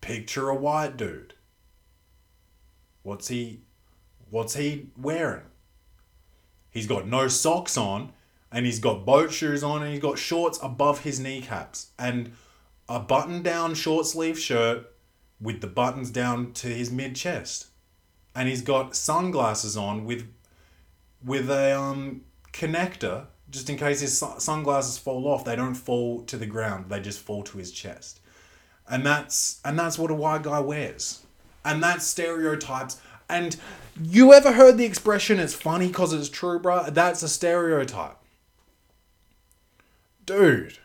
Picture 0.00 0.48
a 0.48 0.54
white 0.54 0.96
dude. 0.96 1.34
What's 3.02 3.28
he 3.28 3.60
what's 4.30 4.54
he 4.54 4.88
wearing? 4.96 5.44
He's 6.70 6.86
got 6.86 7.06
no 7.06 7.28
socks 7.28 7.76
on 7.76 8.12
and 8.52 8.66
he's 8.66 8.78
got 8.78 9.06
boat 9.06 9.32
shoes 9.32 9.64
on 9.64 9.82
and 9.82 9.90
he's 9.90 10.00
got 10.02 10.18
shorts 10.18 10.58
above 10.62 11.00
his 11.00 11.18
kneecaps 11.18 11.88
and 11.98 12.32
a 12.88 13.00
button 13.00 13.42
down 13.42 13.74
short 13.74 14.06
sleeve 14.06 14.38
shirt 14.38 14.92
with 15.40 15.60
the 15.60 15.66
buttons 15.66 16.10
down 16.10 16.52
to 16.52 16.68
his 16.68 16.90
mid 16.92 17.16
chest. 17.16 17.68
And 18.34 18.48
he's 18.48 18.62
got 18.62 18.94
sunglasses 18.94 19.76
on 19.76 20.04
with 20.04 20.30
with 21.24 21.50
a 21.50 21.78
um 21.78 22.22
connector 22.52 23.26
just 23.50 23.68
in 23.68 23.76
case 23.76 24.00
his 24.00 24.16
sun- 24.16 24.40
sunglasses 24.40 24.98
fall 24.98 25.26
off. 25.26 25.44
They 25.44 25.56
don't 25.56 25.74
fall 25.74 26.22
to 26.24 26.36
the 26.36 26.46
ground. 26.46 26.86
They 26.88 27.00
just 27.00 27.20
fall 27.20 27.42
to 27.44 27.58
his 27.58 27.72
chest. 27.72 28.20
And 28.88 29.04
that's 29.04 29.60
and 29.64 29.78
that's 29.78 29.98
what 29.98 30.10
a 30.10 30.14
white 30.14 30.42
guy 30.42 30.60
wears. 30.60 31.22
And 31.64 31.82
that's 31.82 32.06
stereotypes. 32.06 33.00
And 33.28 33.56
you 34.02 34.32
ever 34.32 34.52
heard 34.52 34.76
the 34.76 34.84
expression 34.84 35.38
it's 35.38 35.54
funny 35.54 35.86
because 35.86 36.12
it's 36.12 36.28
true 36.28 36.58
bruh? 36.58 36.92
That's 36.92 37.22
a 37.22 37.28
stereotype 37.28 38.18
dude 40.24 40.78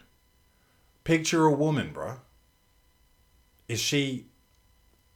picture 1.03 1.45
a 1.45 1.51
woman 1.51 1.91
bro. 1.91 2.17
is 3.67 3.79
she 3.79 4.25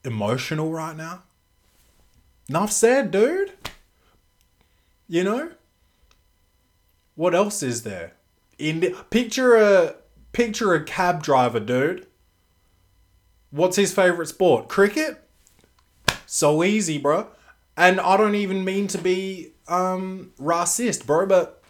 emotional 0.03 0.71
right 0.71 0.95
now 0.95 1.23
enough 2.49 2.71
said 2.71 3.11
dude 3.11 3.51
you 5.07 5.23
know 5.23 5.51
what 7.15 7.35
else 7.35 7.61
is 7.61 7.83
there? 7.83 8.13
In 8.57 8.79
the, 8.79 8.95
picture 9.09 9.55
a 9.55 9.95
picture 10.31 10.73
a 10.73 10.83
cab 10.83 11.21
driver, 11.21 11.59
dude. 11.59 12.07
What's 13.49 13.75
his 13.75 13.93
favorite 13.93 14.27
sport? 14.27 14.69
Cricket. 14.69 15.27
So 16.25 16.63
easy, 16.63 16.97
bro. 16.97 17.27
And 17.75 17.99
I 17.99 18.17
don't 18.17 18.33
even 18.33 18.63
mean 18.63 18.87
to 18.87 18.97
be 18.97 19.53
um 19.67 20.31
racist, 20.39 21.05
bro, 21.05 21.25
but 21.25 21.61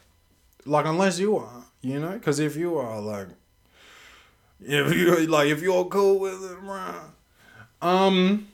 like 0.65 0.85
unless 0.85 1.19
you 1.19 1.35
are, 1.37 1.60
you 1.81 1.99
know, 1.99 2.11
because 2.11 2.39
if 2.39 2.55
you 2.55 2.77
are, 2.77 3.01
like, 3.01 3.27
if 4.61 4.93
you 4.93 5.15
like, 5.27 5.47
if 5.47 5.61
you're 5.61 5.85
cool 5.85 6.19
with 6.19 6.51
it, 6.51 6.59
bro. 6.59 6.93
Um. 7.81 8.47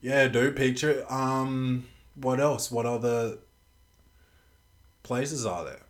Yeah, 0.00 0.28
dude. 0.28 0.56
Picture. 0.56 1.04
Um. 1.12 1.86
What 2.14 2.40
else? 2.40 2.70
What 2.70 2.86
other 2.86 3.38
places 5.02 5.44
are 5.46 5.64
there? 5.64 5.82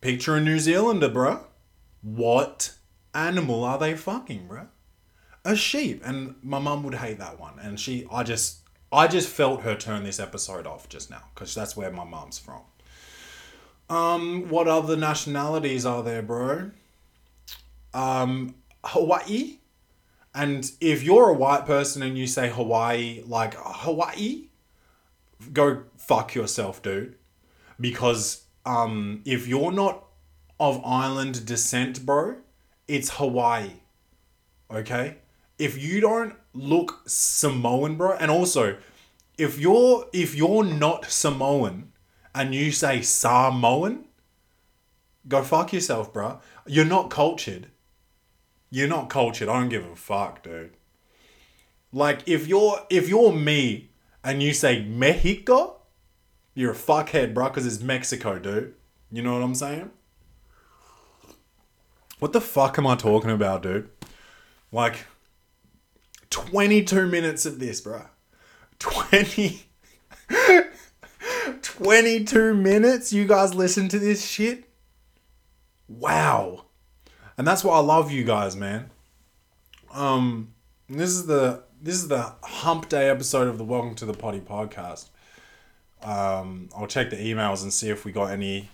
Picture 0.00 0.36
a 0.36 0.40
New 0.40 0.58
Zealander, 0.58 1.08
bruh. 1.08 1.44
What 2.02 2.74
animal 3.14 3.62
are 3.64 3.78
they 3.78 3.96
fucking, 3.96 4.48
bruh? 4.48 4.68
A 5.44 5.56
sheep. 5.56 6.02
And 6.04 6.34
my 6.42 6.58
mum 6.58 6.82
would 6.84 6.94
hate 6.94 7.18
that 7.18 7.38
one. 7.38 7.58
And 7.60 7.78
she, 7.78 8.06
I 8.10 8.24
just, 8.24 8.60
I 8.92 9.06
just 9.06 9.28
felt 9.28 9.62
her 9.62 9.74
turn 9.76 10.04
this 10.04 10.20
episode 10.20 10.66
off 10.66 10.88
just 10.88 11.10
now 11.10 11.22
because 11.34 11.54
that's 11.54 11.76
where 11.76 11.90
my 11.90 12.04
mum's 12.04 12.38
from. 12.38 12.62
Um, 13.92 14.48
what 14.48 14.68
other 14.68 14.96
nationalities 14.96 15.84
are 15.84 16.02
there, 16.02 16.22
bro? 16.22 16.70
Um, 17.92 18.54
Hawaii. 18.84 19.58
And 20.34 20.70
if 20.80 21.02
you're 21.02 21.28
a 21.28 21.34
white 21.34 21.66
person 21.66 22.02
and 22.02 22.16
you 22.16 22.26
say 22.26 22.48
Hawaii, 22.48 23.22
like 23.26 23.54
Hawaii, 23.58 24.48
go 25.52 25.82
fuck 25.96 26.34
yourself, 26.34 26.82
dude 26.82 27.16
because 27.82 28.44
um, 28.64 29.20
if 29.26 29.46
you're 29.46 29.72
not 29.72 30.04
of 30.58 30.80
island 30.84 31.44
descent, 31.44 32.06
bro, 32.06 32.36
it's 32.88 33.10
Hawaii. 33.16 33.72
Okay? 34.70 35.16
If 35.58 35.82
you 35.82 36.00
don't 36.00 36.34
look 36.54 37.02
Samoan, 37.06 37.96
bro, 37.96 38.12
and 38.12 38.30
also 38.30 38.78
if 39.36 39.58
you're 39.58 40.06
if 40.12 40.34
you're 40.34 40.64
not 40.64 41.06
Samoan 41.06 41.91
and 42.34 42.54
you 42.54 42.72
say 42.72 43.02
Samoan, 43.02 44.06
go 45.28 45.42
fuck 45.42 45.72
yourself, 45.72 46.12
bro. 46.12 46.40
You're 46.66 46.84
not 46.84 47.10
cultured. 47.10 47.68
You're 48.70 48.88
not 48.88 49.10
cultured. 49.10 49.48
I 49.48 49.60
don't 49.60 49.68
give 49.68 49.84
a 49.84 49.96
fuck, 49.96 50.42
dude. 50.42 50.72
Like 51.92 52.22
if 52.26 52.46
you're 52.46 52.86
if 52.88 53.08
you're 53.08 53.32
me 53.32 53.90
and 54.24 54.42
you 54.42 54.54
say 54.54 54.82
Mexico, 54.82 55.76
you're 56.54 56.72
a 56.72 56.76
fuckhead, 56.76 57.34
bro, 57.34 57.48
because 57.48 57.66
it's 57.66 57.80
Mexico, 57.80 58.38
dude. 58.38 58.74
You 59.10 59.22
know 59.22 59.34
what 59.34 59.42
I'm 59.42 59.54
saying? 59.54 59.90
What 62.18 62.32
the 62.32 62.40
fuck 62.40 62.78
am 62.78 62.86
I 62.86 62.94
talking 62.94 63.30
about, 63.30 63.62
dude? 63.62 63.90
Like, 64.70 65.06
22 66.30 67.06
minutes 67.06 67.44
of 67.44 67.58
this, 67.58 67.80
bro. 67.80 68.04
20. 68.78 69.64
22 71.62 72.54
minutes 72.54 73.12
you 73.12 73.26
guys 73.26 73.54
listen 73.54 73.88
to 73.88 73.98
this 73.98 74.26
shit? 74.26 74.68
Wow. 75.88 76.66
And 77.38 77.46
that's 77.46 77.64
why 77.64 77.76
I 77.76 77.80
love 77.80 78.10
you 78.10 78.24
guys, 78.24 78.56
man. 78.56 78.90
Um, 79.92 80.54
this 80.88 81.10
is 81.10 81.26
the 81.26 81.62
this 81.80 81.96
is 81.96 82.08
the 82.08 82.34
hump 82.42 82.88
day 82.88 83.08
episode 83.08 83.48
of 83.48 83.58
the 83.58 83.64
Welcome 83.64 83.94
to 83.96 84.06
the 84.06 84.14
Potty 84.14 84.40
podcast. 84.40 85.08
Um, 86.02 86.68
I'll 86.76 86.86
check 86.86 87.10
the 87.10 87.16
emails 87.16 87.62
and 87.62 87.72
see 87.72 87.88
if 87.90 88.04
we 88.04 88.12
got 88.12 88.30
any 88.30 88.68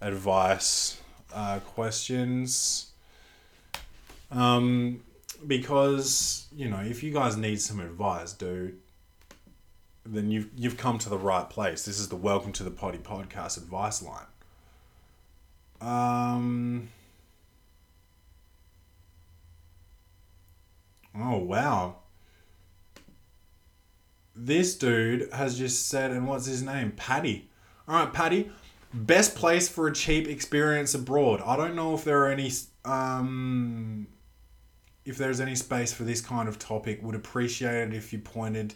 advice 0.00 1.00
uh, 1.32 1.60
questions. 1.60 2.90
Um, 4.30 5.02
because 5.46 6.46
you 6.54 6.68
know, 6.68 6.80
if 6.80 7.02
you 7.02 7.12
guys 7.12 7.36
need 7.36 7.60
some 7.60 7.80
advice, 7.80 8.32
dude, 8.32 8.78
then 10.04 10.30
you've 10.30 10.50
you've 10.56 10.76
come 10.76 10.98
to 10.98 11.08
the 11.08 11.18
right 11.18 11.48
place. 11.48 11.84
This 11.84 11.98
is 11.98 12.08
the 12.08 12.16
Welcome 12.16 12.52
to 12.52 12.64
the 12.64 12.70
Potty 12.70 12.98
podcast 12.98 13.56
advice 13.56 14.02
line. 14.02 14.26
Um. 15.80 16.88
Oh 21.14 21.38
wow 21.38 21.96
this 24.34 24.76
dude 24.76 25.28
has 25.32 25.58
just 25.58 25.88
said, 25.88 26.10
and 26.10 26.26
what's 26.26 26.46
his 26.46 26.62
name? 26.62 26.92
Paddy. 26.92 27.48
All 27.86 27.96
right, 27.96 28.12
Paddy. 28.12 28.50
Best 28.94 29.34
place 29.34 29.68
for 29.68 29.88
a 29.88 29.92
cheap 29.92 30.28
experience 30.28 30.94
abroad. 30.94 31.40
I 31.44 31.56
don't 31.56 31.74
know 31.74 31.94
if 31.94 32.04
there 32.04 32.22
are 32.24 32.28
any, 32.28 32.50
um, 32.84 34.06
if 35.04 35.16
there's 35.16 35.40
any 35.40 35.54
space 35.54 35.92
for 35.92 36.04
this 36.04 36.20
kind 36.20 36.48
of 36.48 36.58
topic. 36.58 37.02
Would 37.02 37.14
appreciate 37.14 37.88
it 37.88 37.94
if 37.94 38.12
you 38.12 38.18
pointed 38.18 38.74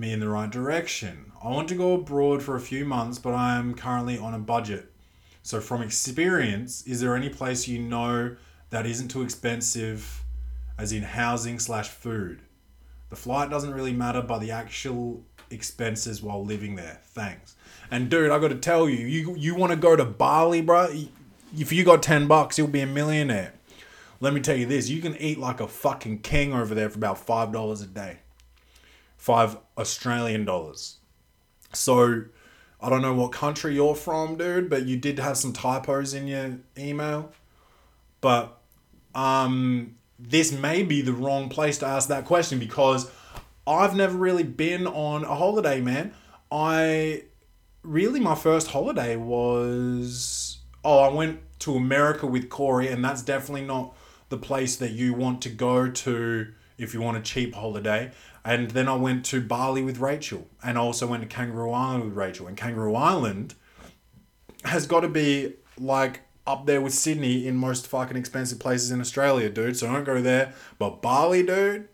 me 0.00 0.12
in 0.12 0.20
the 0.20 0.28
right 0.28 0.50
direction. 0.50 1.30
I 1.42 1.48
want 1.48 1.68
to 1.68 1.74
go 1.74 1.92
abroad 1.94 2.42
for 2.42 2.56
a 2.56 2.60
few 2.60 2.84
months, 2.84 3.18
but 3.18 3.34
I 3.34 3.56
am 3.56 3.74
currently 3.74 4.18
on 4.18 4.34
a 4.34 4.38
budget. 4.38 4.90
So, 5.42 5.60
from 5.60 5.82
experience, 5.82 6.86
is 6.86 7.00
there 7.00 7.14
any 7.14 7.28
place 7.28 7.68
you 7.68 7.78
know 7.78 8.36
that 8.70 8.86
isn't 8.86 9.08
too 9.08 9.22
expensive, 9.22 10.24
as 10.78 10.92
in 10.92 11.02
housing 11.02 11.58
slash 11.58 11.88
food? 11.88 12.40
The 13.10 13.16
flight 13.16 13.50
doesn't 13.50 13.74
really 13.74 13.92
matter, 13.92 14.22
but 14.22 14.38
the 14.38 14.50
actual 14.50 15.22
expenses 15.50 16.22
while 16.22 16.44
living 16.44 16.76
there. 16.76 17.00
Thanks. 17.04 17.56
And 17.90 18.08
dude, 18.08 18.30
I 18.30 18.38
got 18.38 18.48
to 18.48 18.56
tell 18.56 18.88
you, 18.88 19.06
you 19.06 19.34
you 19.36 19.54
want 19.54 19.70
to 19.72 19.76
go 19.76 19.96
to 19.96 20.04
Bali, 20.04 20.62
bro? 20.62 20.88
If 21.56 21.72
you 21.72 21.84
got 21.84 22.02
ten 22.02 22.26
bucks, 22.26 22.56
you'll 22.56 22.68
be 22.68 22.80
a 22.80 22.86
millionaire. 22.86 23.54
Let 24.20 24.34
me 24.34 24.40
tell 24.40 24.56
you 24.56 24.66
this: 24.66 24.88
you 24.88 25.02
can 25.02 25.16
eat 25.16 25.38
like 25.38 25.60
a 25.60 25.66
fucking 25.66 26.20
king 26.20 26.52
over 26.52 26.74
there 26.74 26.88
for 26.90 26.98
about 26.98 27.18
five 27.18 27.52
dollars 27.52 27.80
a 27.80 27.86
day, 27.86 28.18
five 29.20 29.58
Australian 29.76 30.46
dollars. 30.46 30.96
So, 31.74 32.24
I 32.80 32.88
don't 32.88 33.02
know 33.02 33.12
what 33.12 33.32
country 33.32 33.74
you're 33.74 33.94
from, 33.94 34.38
dude, 34.38 34.70
but 34.70 34.86
you 34.86 34.96
did 34.96 35.18
have 35.18 35.36
some 35.36 35.52
typos 35.52 36.14
in 36.14 36.26
your 36.26 36.58
email. 36.78 37.30
But 38.22 38.58
um, 39.14 39.96
this 40.18 40.50
may 40.50 40.82
be 40.82 41.02
the 41.02 41.12
wrong 41.12 41.50
place 41.50 41.76
to 41.78 41.86
ask 41.86 42.08
that 42.08 42.24
question 42.24 42.58
because 42.58 43.10
I've 43.66 43.94
never 43.94 44.16
really 44.16 44.42
been 44.42 44.86
on 44.86 45.24
a 45.24 45.34
holiday, 45.34 45.82
man. 45.82 46.14
I 46.50 47.24
really, 47.82 48.20
my 48.20 48.34
first 48.34 48.68
holiday 48.68 49.16
was 49.16 50.58
oh, 50.82 51.00
I 51.00 51.12
went 51.12 51.40
to 51.60 51.76
America 51.76 52.26
with 52.26 52.48
Corey, 52.48 52.88
and 52.88 53.04
that's 53.04 53.20
definitely 53.20 53.66
not 53.66 53.94
the 54.30 54.38
place 54.38 54.76
that 54.76 54.92
you 54.92 55.12
want 55.12 55.42
to 55.42 55.50
go 55.50 55.90
to 55.90 56.52
if 56.78 56.94
you 56.94 57.02
want 57.02 57.18
a 57.18 57.20
cheap 57.20 57.54
holiday. 57.54 58.10
And 58.44 58.70
then 58.70 58.88
I 58.88 58.94
went 58.94 59.24
to 59.26 59.40
Bali 59.40 59.82
with 59.82 59.98
Rachel, 59.98 60.46
and 60.62 60.78
I 60.78 60.80
also 60.80 61.06
went 61.06 61.22
to 61.22 61.28
Kangaroo 61.28 61.72
Island 61.72 62.04
with 62.04 62.14
Rachel. 62.14 62.46
And 62.46 62.56
Kangaroo 62.56 62.94
Island 62.94 63.54
has 64.64 64.86
got 64.86 65.00
to 65.00 65.08
be 65.08 65.54
like 65.78 66.20
up 66.46 66.66
there 66.66 66.80
with 66.80 66.94
Sydney 66.94 67.46
in 67.46 67.56
most 67.56 67.86
fucking 67.86 68.16
expensive 68.16 68.58
places 68.58 68.90
in 68.90 69.00
Australia, 69.00 69.50
dude. 69.50 69.76
So 69.76 69.86
don't 69.86 70.04
go 70.04 70.20
there. 70.22 70.54
But 70.78 71.02
Bali, 71.02 71.42
dude, 71.42 71.88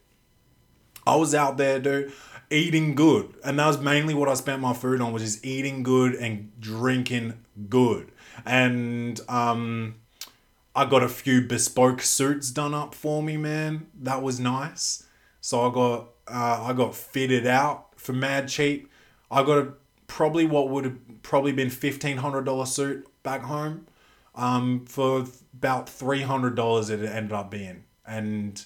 I 1.06 1.16
was 1.16 1.34
out 1.34 1.56
there, 1.56 1.80
dude, 1.80 2.12
eating 2.50 2.94
good. 2.94 3.34
And 3.44 3.58
that 3.58 3.66
was 3.66 3.78
mainly 3.78 4.14
what 4.14 4.28
I 4.28 4.34
spent 4.34 4.62
my 4.62 4.72
food 4.72 5.00
on, 5.00 5.12
was 5.12 5.22
just 5.22 5.44
eating 5.44 5.82
good 5.82 6.14
and 6.14 6.52
drinking 6.60 7.44
good. 7.68 8.12
and 8.44 9.20
um, 9.28 9.96
I 10.74 10.84
got 10.84 11.02
a 11.02 11.08
few 11.08 11.40
bespoke 11.40 12.02
suits 12.02 12.50
done 12.50 12.74
up 12.74 12.94
for 12.94 13.22
me, 13.22 13.38
man. 13.38 13.86
That 13.98 14.22
was 14.22 14.38
nice. 14.38 15.04
So 15.40 15.66
I 15.66 15.72
got 15.72 16.08
uh, 16.28 16.64
I 16.68 16.72
got 16.72 16.94
fitted 16.94 17.46
out 17.46 17.98
for 17.98 18.12
mad 18.12 18.48
cheap. 18.48 18.90
I 19.30 19.42
got 19.42 19.58
a 19.58 19.72
probably 20.06 20.46
what 20.46 20.68
would 20.68 20.84
have 20.84 21.22
probably 21.22 21.52
been 21.52 21.70
fifteen 21.70 22.18
hundred 22.18 22.44
dollar 22.44 22.66
suit 22.66 23.06
back 23.22 23.42
home, 23.42 23.86
um, 24.34 24.84
for 24.86 25.26
about 25.52 25.88
three 25.88 26.22
hundred 26.22 26.54
dollars 26.54 26.90
it 26.90 27.04
ended 27.04 27.32
up 27.32 27.50
being, 27.50 27.84
and 28.06 28.64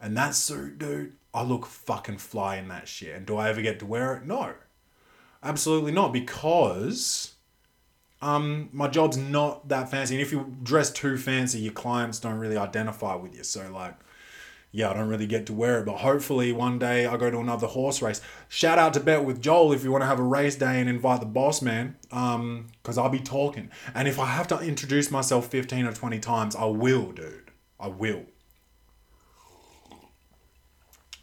and 0.00 0.16
that 0.16 0.34
suit, 0.34 0.78
dude, 0.78 1.12
I 1.34 1.42
look 1.42 1.66
fucking 1.66 2.18
fly 2.18 2.56
in 2.56 2.68
that 2.68 2.88
shit. 2.88 3.14
And 3.14 3.26
do 3.26 3.36
I 3.36 3.48
ever 3.50 3.60
get 3.60 3.80
to 3.80 3.86
wear 3.86 4.14
it? 4.14 4.24
No, 4.24 4.54
absolutely 5.42 5.92
not, 5.92 6.12
because 6.12 7.34
um, 8.22 8.68
my 8.72 8.88
job's 8.88 9.16
not 9.16 9.68
that 9.68 9.90
fancy. 9.90 10.14
And 10.14 10.22
if 10.22 10.32
you 10.32 10.56
dress 10.62 10.90
too 10.90 11.16
fancy, 11.18 11.58
your 11.58 11.72
clients 11.72 12.20
don't 12.20 12.38
really 12.38 12.56
identify 12.56 13.14
with 13.14 13.36
you. 13.36 13.44
So 13.44 13.70
like, 13.72 13.94
yeah, 14.70 14.90
I 14.90 14.94
don't 14.94 15.08
really 15.08 15.26
get 15.26 15.46
to 15.46 15.52
wear 15.54 15.80
it. 15.80 15.86
But 15.86 15.98
hopefully 15.98 16.52
one 16.52 16.78
day 16.78 17.06
I 17.06 17.16
go 17.16 17.30
to 17.30 17.38
another 17.38 17.66
horse 17.66 18.02
race. 18.02 18.20
Shout 18.48 18.78
out 18.78 18.94
to 18.94 19.00
Bet 19.00 19.24
with 19.24 19.40
Joel 19.40 19.72
if 19.72 19.82
you 19.82 19.90
want 19.90 20.02
to 20.02 20.06
have 20.06 20.20
a 20.20 20.24
race 20.24 20.56
day 20.56 20.80
and 20.80 20.88
invite 20.88 21.20
the 21.20 21.26
boss 21.26 21.62
man. 21.62 21.96
Um, 22.10 22.66
because 22.82 22.98
I'll 22.98 23.08
be 23.08 23.20
talking. 23.20 23.70
And 23.94 24.06
if 24.06 24.18
I 24.18 24.26
have 24.26 24.46
to 24.48 24.58
introduce 24.58 25.10
myself 25.10 25.46
15 25.48 25.86
or 25.86 25.92
20 25.92 26.18
times, 26.18 26.54
I 26.54 26.66
will, 26.66 27.12
dude. 27.12 27.50
I 27.80 27.88
will. 27.88 28.24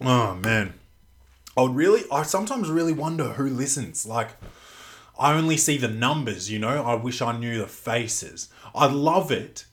Oh 0.02 0.36
man. 0.36 0.74
I 1.56 1.62
would 1.62 1.76
really 1.76 2.04
I 2.12 2.24
sometimes 2.24 2.70
really 2.70 2.94
wonder 2.94 3.34
who 3.34 3.48
listens. 3.48 4.06
Like 4.06 4.32
I 5.18 5.34
only 5.34 5.58
see 5.58 5.78
the 5.78 5.88
numbers, 5.88 6.52
you 6.52 6.60
know? 6.60 6.84
I 6.84 6.96
wish 6.96 7.22
I 7.22 7.38
knew 7.38 7.60
the 7.60 7.68
faces. 7.68 8.50
I'd 8.74 8.92
love 8.92 9.32
it 9.32 9.66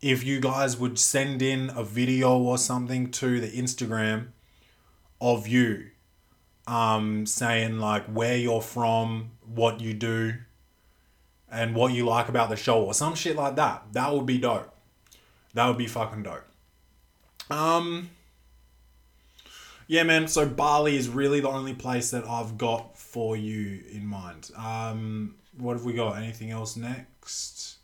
if 0.00 0.24
you 0.24 0.40
guys 0.40 0.76
would 0.76 0.98
send 0.98 1.42
in 1.42 1.70
a 1.70 1.82
video 1.82 2.36
or 2.38 2.58
something 2.58 3.10
to 3.12 3.40
the 3.40 3.48
Instagram 3.48 4.28
of 5.20 5.48
you 5.48 5.90
um, 6.66 7.26
saying 7.26 7.78
like 7.78 8.04
where 8.06 8.36
you're 8.36 8.60
from, 8.60 9.30
what 9.46 9.80
you 9.80 9.94
do, 9.94 10.34
and 11.50 11.74
what 11.74 11.92
you 11.92 12.04
like 12.04 12.28
about 12.28 12.50
the 12.50 12.56
show 12.56 12.84
or 12.84 12.94
some 12.94 13.14
shit 13.14 13.36
like 13.36 13.56
that. 13.56 13.84
That 13.92 14.12
would 14.12 14.26
be 14.26 14.38
dope. 14.38 14.74
That 15.54 15.68
would 15.68 15.78
be 15.78 15.86
fucking 15.86 16.24
dope. 16.24 16.44
Um 17.50 18.10
yeah, 19.88 20.02
man. 20.02 20.26
So 20.26 20.46
Bali 20.46 20.96
is 20.96 21.08
really 21.08 21.40
the 21.40 21.48
only 21.48 21.74
place 21.74 22.10
that 22.10 22.26
I've 22.26 22.58
got 22.58 22.98
for 22.98 23.36
you 23.36 23.82
in 23.92 24.04
mind. 24.04 24.50
Um, 24.56 25.36
what 25.56 25.74
have 25.74 25.84
we 25.84 25.92
got? 25.92 26.18
Anything 26.18 26.50
else 26.50 26.76
next? 26.76 27.75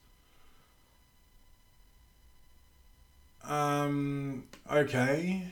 Um, 3.45 4.45
okay. 4.71 5.43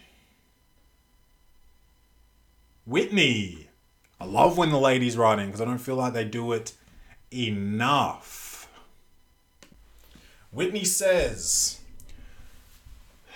Whitney. 2.86 3.68
I 4.20 4.24
love 4.26 4.58
when 4.58 4.70
the 4.70 4.78
ladies 4.78 5.16
writing 5.16 5.46
because 5.46 5.60
I 5.60 5.64
don't 5.64 5.78
feel 5.78 5.96
like 5.96 6.12
they 6.12 6.24
do 6.24 6.52
it 6.52 6.74
enough. 7.32 8.68
Whitney 10.52 10.84
says, 10.84 11.80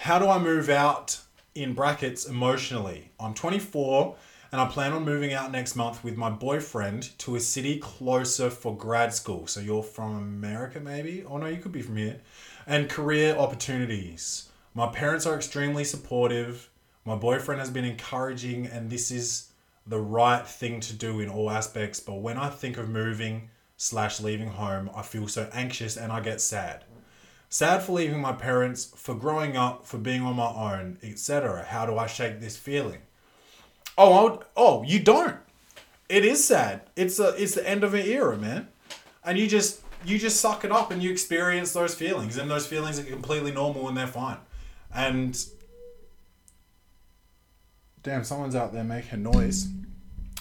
How 0.00 0.18
do 0.18 0.28
I 0.28 0.38
move 0.38 0.68
out 0.68 1.20
in 1.54 1.72
brackets 1.72 2.26
emotionally? 2.26 3.10
I'm 3.18 3.34
24 3.34 4.16
and 4.52 4.60
I 4.60 4.66
plan 4.66 4.92
on 4.92 5.04
moving 5.04 5.32
out 5.32 5.50
next 5.50 5.74
month 5.74 6.04
with 6.04 6.16
my 6.16 6.30
boyfriend 6.30 7.16
to 7.18 7.34
a 7.34 7.40
city 7.40 7.78
closer 7.78 8.50
for 8.50 8.76
grad 8.76 9.12
school. 9.12 9.46
So 9.46 9.60
you're 9.60 9.82
from 9.82 10.16
America, 10.16 10.80
maybe? 10.80 11.24
Oh 11.24 11.38
no, 11.38 11.46
you 11.46 11.56
could 11.56 11.72
be 11.72 11.82
from 11.82 11.96
here. 11.96 12.20
And 12.66 12.88
career 12.88 13.36
opportunities. 13.36 14.48
My 14.74 14.88
parents 14.88 15.26
are 15.26 15.36
extremely 15.36 15.84
supportive. 15.84 16.70
My 17.04 17.14
boyfriend 17.14 17.60
has 17.60 17.70
been 17.70 17.84
encouraging, 17.84 18.66
and 18.66 18.90
this 18.90 19.10
is 19.10 19.50
the 19.86 20.00
right 20.00 20.46
thing 20.46 20.80
to 20.80 20.94
do 20.94 21.20
in 21.20 21.28
all 21.28 21.50
aspects. 21.50 22.00
But 22.00 22.22
when 22.22 22.38
I 22.38 22.48
think 22.48 22.78
of 22.78 22.88
moving 22.88 23.50
slash 23.76 24.20
leaving 24.20 24.48
home, 24.48 24.90
I 24.94 25.02
feel 25.02 25.28
so 25.28 25.48
anxious 25.52 25.96
and 25.96 26.10
I 26.10 26.20
get 26.20 26.40
sad. 26.40 26.84
Sad 27.48 27.82
for 27.82 27.92
leaving 27.92 28.20
my 28.20 28.32
parents, 28.32 28.92
for 28.96 29.14
growing 29.14 29.56
up, 29.56 29.86
for 29.86 29.98
being 29.98 30.22
on 30.22 30.36
my 30.36 30.48
own, 30.48 30.98
etc. 31.02 31.64
How 31.64 31.86
do 31.86 31.96
I 31.96 32.06
shake 32.06 32.40
this 32.40 32.56
feeling? 32.56 33.00
Oh, 33.96 34.12
I 34.12 34.22
would, 34.24 34.44
oh, 34.56 34.82
you 34.82 34.98
don't. 34.98 35.36
It 36.08 36.24
is 36.24 36.44
sad. 36.44 36.82
It's 36.96 37.20
a, 37.20 37.28
it's 37.40 37.54
the 37.54 37.68
end 37.68 37.84
of 37.84 37.94
an 37.94 38.06
era, 38.06 38.36
man. 38.36 38.68
And 39.24 39.38
you 39.38 39.46
just, 39.46 39.83
you 40.04 40.18
just 40.18 40.40
suck 40.40 40.64
it 40.64 40.72
up 40.72 40.90
and 40.90 41.02
you 41.02 41.10
experience 41.10 41.72
those 41.72 41.94
feelings, 41.94 42.36
and 42.36 42.50
those 42.50 42.66
feelings 42.66 42.98
are 42.98 43.04
completely 43.04 43.52
normal 43.52 43.88
and 43.88 43.96
they're 43.96 44.06
fine. 44.06 44.38
And 44.94 45.36
damn, 48.02 48.22
someone's 48.24 48.54
out 48.54 48.72
there 48.72 48.84
making 48.84 49.22
noise. 49.22 49.68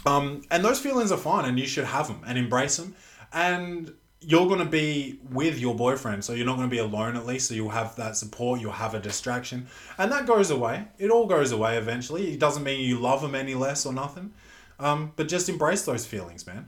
Um, 0.05 0.43
and 0.51 0.63
those 0.63 0.79
feelings 0.79 1.11
are 1.11 1.17
fine, 1.17 1.45
and 1.45 1.57
you 1.57 1.65
should 1.65 1.85
have 1.85 2.07
them 2.07 2.21
and 2.27 2.37
embrace 2.37 2.77
them. 2.77 2.95
And 3.31 3.93
you're 4.19 4.47
going 4.47 4.59
to 4.59 4.65
be 4.65 5.19
with 5.31 5.59
your 5.59 5.75
boyfriend, 5.75 6.23
so 6.23 6.33
you're 6.33 6.45
not 6.45 6.57
going 6.57 6.69
to 6.69 6.71
be 6.71 6.79
alone 6.79 7.15
at 7.15 7.25
least. 7.25 7.47
So 7.47 7.55
you'll 7.55 7.69
have 7.69 7.95
that 7.95 8.15
support, 8.15 8.61
you'll 8.61 8.71
have 8.73 8.93
a 8.93 8.99
distraction, 8.99 9.67
and 9.97 10.11
that 10.11 10.25
goes 10.25 10.51
away. 10.51 10.87
It 10.97 11.09
all 11.09 11.25
goes 11.25 11.51
away 11.51 11.77
eventually. 11.77 12.33
It 12.33 12.39
doesn't 12.39 12.63
mean 12.63 12.81
you 12.81 12.99
love 12.99 13.21
them 13.21 13.35
any 13.35 13.55
less 13.55 13.85
or 13.85 13.93
nothing, 13.93 14.33
um, 14.79 15.13
but 15.15 15.27
just 15.27 15.49
embrace 15.49 15.83
those 15.85 16.05
feelings, 16.05 16.45
man. 16.45 16.67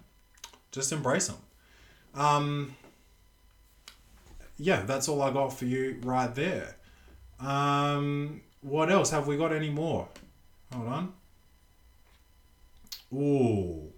Just 0.72 0.92
embrace 0.92 1.28
them. 1.28 1.38
Um, 2.14 2.76
yeah, 4.58 4.84
that's 4.84 5.08
all 5.08 5.22
I 5.22 5.32
got 5.32 5.50
for 5.50 5.66
you 5.66 6.00
right 6.04 6.34
there. 6.34 6.76
Um, 7.40 8.42
what 8.62 8.92
else? 8.92 9.12
Have 9.12 9.28
we 9.28 9.38
got 9.38 9.54
any 9.54 9.70
more? 9.70 10.08
Hold 10.74 10.88
on. 10.88 11.14
Ooh. 13.14 13.92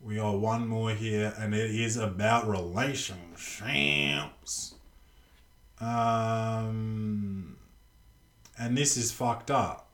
We 0.00 0.16
got 0.16 0.40
one 0.40 0.66
more 0.66 0.90
here, 0.90 1.32
and 1.38 1.54
it 1.54 1.70
is 1.70 1.96
about 1.96 2.48
relationships. 2.48 4.74
Um, 5.80 7.56
and 8.58 8.76
this 8.76 8.96
is 8.96 9.12
fucked 9.12 9.50
up. 9.50 9.88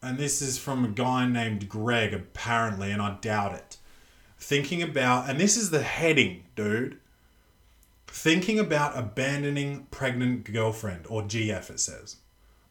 And 0.00 0.16
this 0.16 0.40
is 0.40 0.58
from 0.58 0.84
a 0.84 0.88
guy 0.88 1.26
named 1.26 1.68
Greg, 1.68 2.14
apparently, 2.14 2.92
and 2.92 3.02
I 3.02 3.16
doubt 3.20 3.54
it. 3.54 3.78
Thinking 4.38 4.82
about, 4.82 5.28
and 5.28 5.38
this 5.38 5.56
is 5.56 5.70
the 5.70 5.82
heading, 5.82 6.44
dude. 6.56 6.98
Thinking 8.06 8.58
about 8.58 8.96
abandoning 8.96 9.86
pregnant 9.90 10.50
girlfriend, 10.50 11.06
or 11.08 11.22
GF, 11.22 11.70
it 11.70 11.80
says. 11.80 12.16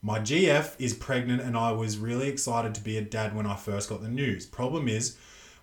My 0.01 0.19
GF 0.19 0.75
is 0.79 0.93
pregnant 0.93 1.41
and 1.41 1.57
I 1.57 1.71
was 1.71 1.97
really 1.97 2.29
excited 2.29 2.73
to 2.75 2.81
be 2.81 2.97
a 2.97 3.01
dad 3.01 3.35
when 3.35 3.45
I 3.45 3.55
first 3.55 3.89
got 3.89 4.01
the 4.01 4.07
news. 4.07 4.45
Problem 4.45 4.87
is, 4.87 5.17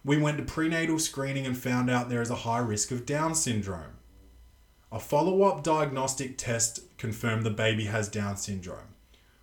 we 0.05 0.19
went 0.19 0.37
to 0.38 0.45
prenatal 0.45 0.99
screening 0.99 1.47
and 1.47 1.57
found 1.57 1.88
out 1.88 2.11
there 2.11 2.21
is 2.21 2.31
a 2.31 2.35
high 2.35 2.59
risk 2.59 2.90
of 2.90 3.07
Down 3.07 3.35
syndrome. 3.35 3.97
A 4.93 5.01
follow 5.01 5.45
up 5.45 5.62
diagnostic 5.62 6.37
test 6.37 6.81
confirmed 6.99 7.45
the 7.45 7.51
baby 7.51 7.87
has 7.87 8.09
Down 8.09 8.37
syndrome. 8.37 8.95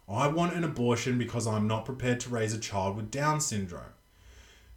I 0.08 0.28
want 0.28 0.54
an 0.54 0.64
abortion 0.64 1.18
because 1.18 1.48
I'm 1.48 1.68
not 1.68 1.86
prepared 1.86 2.20
to 2.22 2.30
raise 2.30 2.54
a 2.54 2.60
child 2.60 2.96
with 2.96 3.10
Down 3.10 3.42
syndrome. 3.42 3.94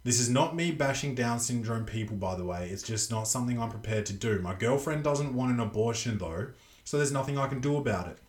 This 0.05 0.19
is 0.19 0.29
not 0.29 0.55
me 0.55 0.71
bashing 0.71 1.15
Down 1.15 1.39
syndrome 1.39 1.83
people, 1.83 2.15
by 2.15 2.35
the 2.35 2.45
way. 2.45 2.69
It's 2.69 2.83
just 2.83 3.09
not 3.09 3.27
something 3.27 3.59
I'm 3.59 3.71
prepared 3.71 4.05
to 4.05 4.13
do. 4.13 4.37
My 4.37 4.53
girlfriend 4.53 5.03
doesn't 5.03 5.33
want 5.33 5.51
an 5.51 5.59
abortion, 5.59 6.19
though, 6.19 6.49
so 6.83 6.97
there's 6.97 7.11
nothing 7.11 7.39
I 7.39 7.47
can 7.47 7.59
do 7.59 7.75
about 7.75 8.09
it. 8.09 8.19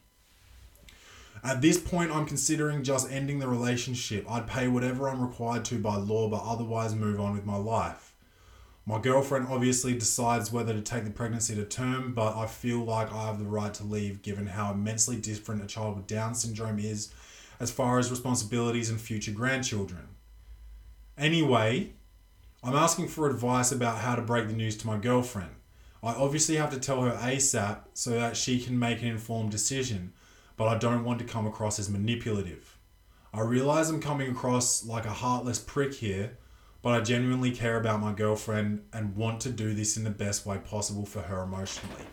At 1.44 1.60
this 1.60 1.78
point, 1.78 2.12
I'm 2.12 2.24
considering 2.24 2.82
just 2.82 3.12
ending 3.12 3.40
the 3.40 3.46
relationship. 3.46 4.24
I'd 4.26 4.46
pay 4.46 4.68
whatever 4.68 5.06
I'm 5.06 5.20
required 5.20 5.66
to 5.66 5.78
by 5.78 5.96
law, 5.96 6.30
but 6.30 6.42
otherwise 6.42 6.94
move 6.94 7.20
on 7.20 7.34
with 7.34 7.44
my 7.44 7.58
life. 7.58 8.14
My 8.86 8.98
girlfriend 8.98 9.48
obviously 9.50 9.92
decides 9.92 10.50
whether 10.50 10.72
to 10.72 10.80
take 10.80 11.04
the 11.04 11.10
pregnancy 11.10 11.54
to 11.56 11.64
term, 11.66 12.14
but 12.14 12.38
I 12.38 12.46
feel 12.46 12.78
like 12.78 13.12
I 13.12 13.26
have 13.26 13.38
the 13.38 13.44
right 13.44 13.74
to 13.74 13.84
leave 13.84 14.22
given 14.22 14.46
how 14.46 14.72
immensely 14.72 15.16
different 15.16 15.62
a 15.62 15.66
child 15.66 15.98
with 15.98 16.06
Down 16.06 16.34
syndrome 16.34 16.78
is 16.78 17.12
as 17.60 17.70
far 17.70 17.98
as 17.98 18.10
responsibilities 18.10 18.88
and 18.88 18.98
future 18.98 19.32
grandchildren. 19.32 20.15
Anyway, 21.18 21.92
I'm 22.62 22.74
asking 22.74 23.08
for 23.08 23.28
advice 23.30 23.72
about 23.72 23.98
how 23.98 24.16
to 24.16 24.22
break 24.22 24.48
the 24.48 24.54
news 24.54 24.76
to 24.78 24.86
my 24.86 24.98
girlfriend. 24.98 25.50
I 26.02 26.12
obviously 26.12 26.56
have 26.56 26.70
to 26.70 26.78
tell 26.78 27.00
her 27.02 27.12
ASAP 27.12 27.80
so 27.94 28.10
that 28.10 28.36
she 28.36 28.60
can 28.60 28.78
make 28.78 29.00
an 29.00 29.08
informed 29.08 29.50
decision, 29.50 30.12
but 30.56 30.68
I 30.68 30.76
don't 30.76 31.04
want 31.04 31.18
to 31.20 31.24
come 31.24 31.46
across 31.46 31.78
as 31.78 31.88
manipulative. 31.88 32.76
I 33.32 33.40
realize 33.40 33.88
I'm 33.88 34.00
coming 34.00 34.30
across 34.30 34.84
like 34.84 35.06
a 35.06 35.10
heartless 35.10 35.58
prick 35.58 35.94
here, 35.94 36.36
but 36.82 36.90
I 36.92 37.00
genuinely 37.00 37.50
care 37.50 37.78
about 37.78 38.00
my 38.00 38.12
girlfriend 38.12 38.84
and 38.92 39.16
want 39.16 39.40
to 39.42 39.50
do 39.50 39.72
this 39.72 39.96
in 39.96 40.04
the 40.04 40.10
best 40.10 40.44
way 40.44 40.58
possible 40.58 41.06
for 41.06 41.22
her 41.22 41.42
emotionally. 41.42 42.04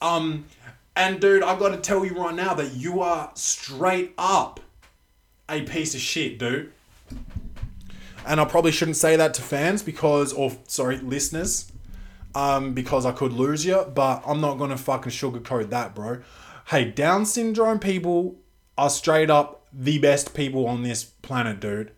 Um, 0.00 0.46
and 0.94 1.20
dude, 1.20 1.42
I've 1.42 1.58
got 1.58 1.70
to 1.70 1.78
tell 1.78 2.04
you 2.04 2.14
right 2.14 2.34
now 2.34 2.54
that 2.54 2.74
you 2.74 3.00
are 3.00 3.30
straight 3.34 4.14
up 4.16 4.60
a 5.48 5.62
piece 5.62 5.94
of 5.94 6.00
shit, 6.00 6.38
dude. 6.38 6.72
And 8.26 8.40
I 8.40 8.44
probably 8.44 8.72
shouldn't 8.72 8.96
say 8.96 9.14
that 9.16 9.34
to 9.34 9.42
fans 9.42 9.82
because, 9.82 10.32
or 10.32 10.52
sorry, 10.66 10.98
listeners, 10.98 11.70
um, 12.34 12.74
because 12.74 13.06
I 13.06 13.12
could 13.12 13.32
lose 13.32 13.64
you, 13.64 13.84
but 13.94 14.22
I'm 14.26 14.40
not 14.40 14.58
gonna 14.58 14.76
fucking 14.76 15.12
sugarcoat 15.12 15.70
that, 15.70 15.94
bro. 15.94 16.22
Hey, 16.66 16.86
Down 16.90 17.24
syndrome 17.24 17.78
people 17.78 18.36
are 18.76 18.90
straight 18.90 19.30
up 19.30 19.68
the 19.72 19.98
best 19.98 20.34
people 20.34 20.66
on 20.66 20.82
this 20.82 21.04
planet, 21.04 21.60
dude. 21.60 21.92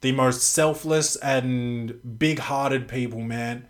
The 0.00 0.12
most 0.12 0.42
selfless 0.42 1.16
and 1.16 2.18
big-hearted 2.18 2.88
people, 2.88 3.20
man, 3.20 3.68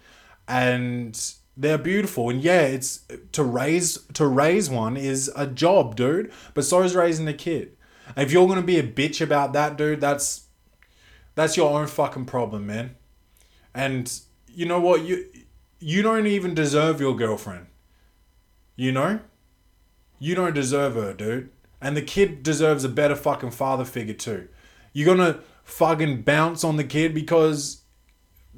and 0.48 1.20
they're 1.56 1.78
beautiful. 1.78 2.30
And 2.30 2.42
yeah, 2.42 2.62
it's 2.62 3.04
to 3.32 3.44
raise 3.44 3.98
to 4.14 4.26
raise 4.26 4.70
one 4.70 4.96
is 4.96 5.30
a 5.36 5.46
job, 5.46 5.96
dude. 5.96 6.32
But 6.54 6.64
so 6.64 6.82
is 6.82 6.96
raising 6.96 7.28
a 7.28 7.34
kid. 7.34 7.76
If 8.16 8.32
you're 8.32 8.48
gonna 8.48 8.62
be 8.62 8.78
a 8.78 8.82
bitch 8.82 9.20
about 9.20 9.52
that, 9.52 9.76
dude, 9.76 10.00
that's 10.00 10.43
that's 11.34 11.56
your 11.56 11.78
own 11.78 11.86
fucking 11.86 12.26
problem, 12.26 12.66
man. 12.66 12.96
And 13.74 14.12
you 14.48 14.66
know 14.66 14.80
what? 14.80 15.02
You 15.02 15.26
you 15.80 16.02
don't 16.02 16.26
even 16.26 16.54
deserve 16.54 17.00
your 17.00 17.14
girlfriend. 17.14 17.66
You 18.76 18.92
know? 18.92 19.20
You 20.18 20.34
don't 20.34 20.54
deserve 20.54 20.94
her, 20.94 21.12
dude. 21.12 21.50
And 21.80 21.96
the 21.96 22.02
kid 22.02 22.42
deserves 22.42 22.84
a 22.84 22.88
better 22.88 23.14
fucking 23.14 23.50
father 23.50 23.84
figure 23.84 24.14
too. 24.14 24.48
You're 24.92 25.14
gonna 25.14 25.40
fucking 25.64 26.22
bounce 26.22 26.64
on 26.64 26.76
the 26.76 26.84
kid 26.84 27.14
because 27.14 27.82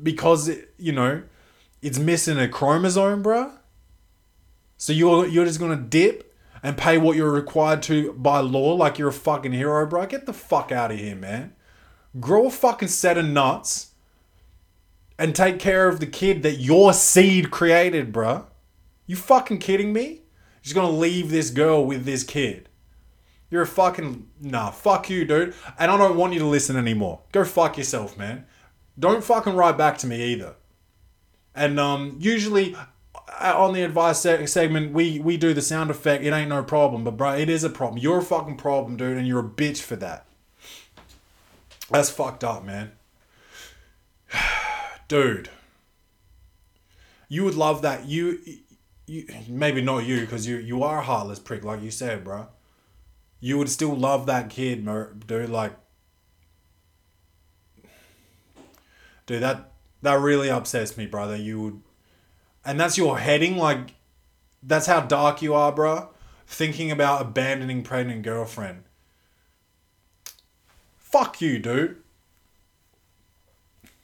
because 0.00 0.48
it, 0.48 0.74
you 0.76 0.92
know 0.92 1.22
it's 1.82 1.98
missing 1.98 2.38
a 2.38 2.48
chromosome, 2.48 3.22
bruh. 3.22 3.58
So 4.76 4.92
you're 4.92 5.26
you're 5.26 5.44
just 5.44 5.58
gonna 5.58 5.76
dip 5.76 6.34
and 6.62 6.76
pay 6.76 6.98
what 6.98 7.16
you're 7.16 7.32
required 7.32 7.82
to 7.84 8.12
by 8.12 8.40
law 8.40 8.74
like 8.74 8.98
you're 8.98 9.08
a 9.08 9.12
fucking 9.12 9.52
hero, 9.52 9.88
bruh. 9.88 10.08
Get 10.08 10.26
the 10.26 10.32
fuck 10.32 10.70
out 10.70 10.92
of 10.92 10.98
here, 10.98 11.16
man. 11.16 11.55
Grow 12.20 12.46
a 12.46 12.50
fucking 12.50 12.88
set 12.88 13.18
of 13.18 13.26
nuts 13.26 13.92
and 15.18 15.34
take 15.34 15.58
care 15.58 15.88
of 15.88 16.00
the 16.00 16.06
kid 16.06 16.42
that 16.42 16.56
your 16.56 16.92
seed 16.92 17.50
created, 17.50 18.12
bruh. 18.12 18.46
You 19.06 19.16
fucking 19.16 19.58
kidding 19.58 19.92
me? 19.92 20.22
Just 20.62 20.74
gonna 20.74 20.90
leave 20.90 21.30
this 21.30 21.50
girl 21.50 21.84
with 21.84 22.04
this 22.04 22.24
kid. 22.24 22.68
You're 23.50 23.62
a 23.62 23.66
fucking 23.66 24.28
nah, 24.40 24.70
fuck 24.70 25.08
you, 25.08 25.24
dude. 25.24 25.54
And 25.78 25.90
I 25.90 25.96
don't 25.96 26.16
want 26.16 26.32
you 26.32 26.40
to 26.40 26.46
listen 26.46 26.76
anymore. 26.76 27.20
Go 27.32 27.44
fuck 27.44 27.78
yourself, 27.78 28.18
man. 28.18 28.46
Don't 28.98 29.22
fucking 29.22 29.54
write 29.54 29.78
back 29.78 29.98
to 29.98 30.06
me 30.06 30.24
either. 30.32 30.56
And 31.54 31.78
um, 31.78 32.16
usually 32.18 32.74
uh, 33.40 33.54
on 33.56 33.72
the 33.72 33.82
advice 33.82 34.20
se- 34.20 34.46
segment, 34.46 34.92
we 34.92 35.20
we 35.20 35.36
do 35.36 35.54
the 35.54 35.62
sound 35.62 35.90
effect. 35.90 36.24
It 36.24 36.32
ain't 36.32 36.48
no 36.48 36.62
problem, 36.62 37.04
but 37.04 37.16
bro, 37.16 37.34
it 37.34 37.48
is 37.48 37.62
a 37.64 37.70
problem. 37.70 37.98
You're 37.98 38.18
a 38.18 38.22
fucking 38.22 38.56
problem, 38.56 38.96
dude, 38.96 39.16
and 39.16 39.26
you're 39.26 39.40
a 39.40 39.48
bitch 39.48 39.80
for 39.80 39.96
that. 39.96 40.25
That's 41.90 42.10
fucked 42.10 42.44
up, 42.44 42.64
man. 42.64 42.92
dude, 45.08 45.50
you 47.28 47.44
would 47.44 47.54
love 47.54 47.82
that. 47.82 48.06
You, 48.06 48.38
you 49.06 49.26
maybe 49.48 49.80
not 49.80 50.04
you 50.04 50.20
because 50.20 50.46
you 50.46 50.56
you 50.56 50.82
are 50.82 50.98
a 50.98 51.02
heartless 51.02 51.38
prick, 51.38 51.64
like 51.64 51.82
you 51.82 51.90
said, 51.90 52.24
bro. 52.24 52.48
You 53.40 53.58
would 53.58 53.68
still 53.68 53.94
love 53.94 54.26
that 54.26 54.50
kid, 54.50 54.84
dude. 55.26 55.50
Like, 55.50 55.74
dude, 59.26 59.42
that 59.42 59.72
that 60.02 60.20
really 60.20 60.50
upsets 60.50 60.96
me, 60.96 61.06
brother. 61.06 61.36
You 61.36 61.60
would, 61.60 61.82
and 62.64 62.80
that's 62.80 62.98
your 62.98 63.18
heading. 63.18 63.56
Like, 63.56 63.94
that's 64.62 64.86
how 64.86 65.00
dark 65.00 65.42
you 65.42 65.54
are, 65.54 65.70
bro. 65.70 66.08
Thinking 66.48 66.90
about 66.90 67.22
abandoning 67.22 67.82
pregnant 67.82 68.22
girlfriend. 68.22 68.85
Fuck 71.18 71.40
you, 71.40 71.58
dude. 71.58 71.96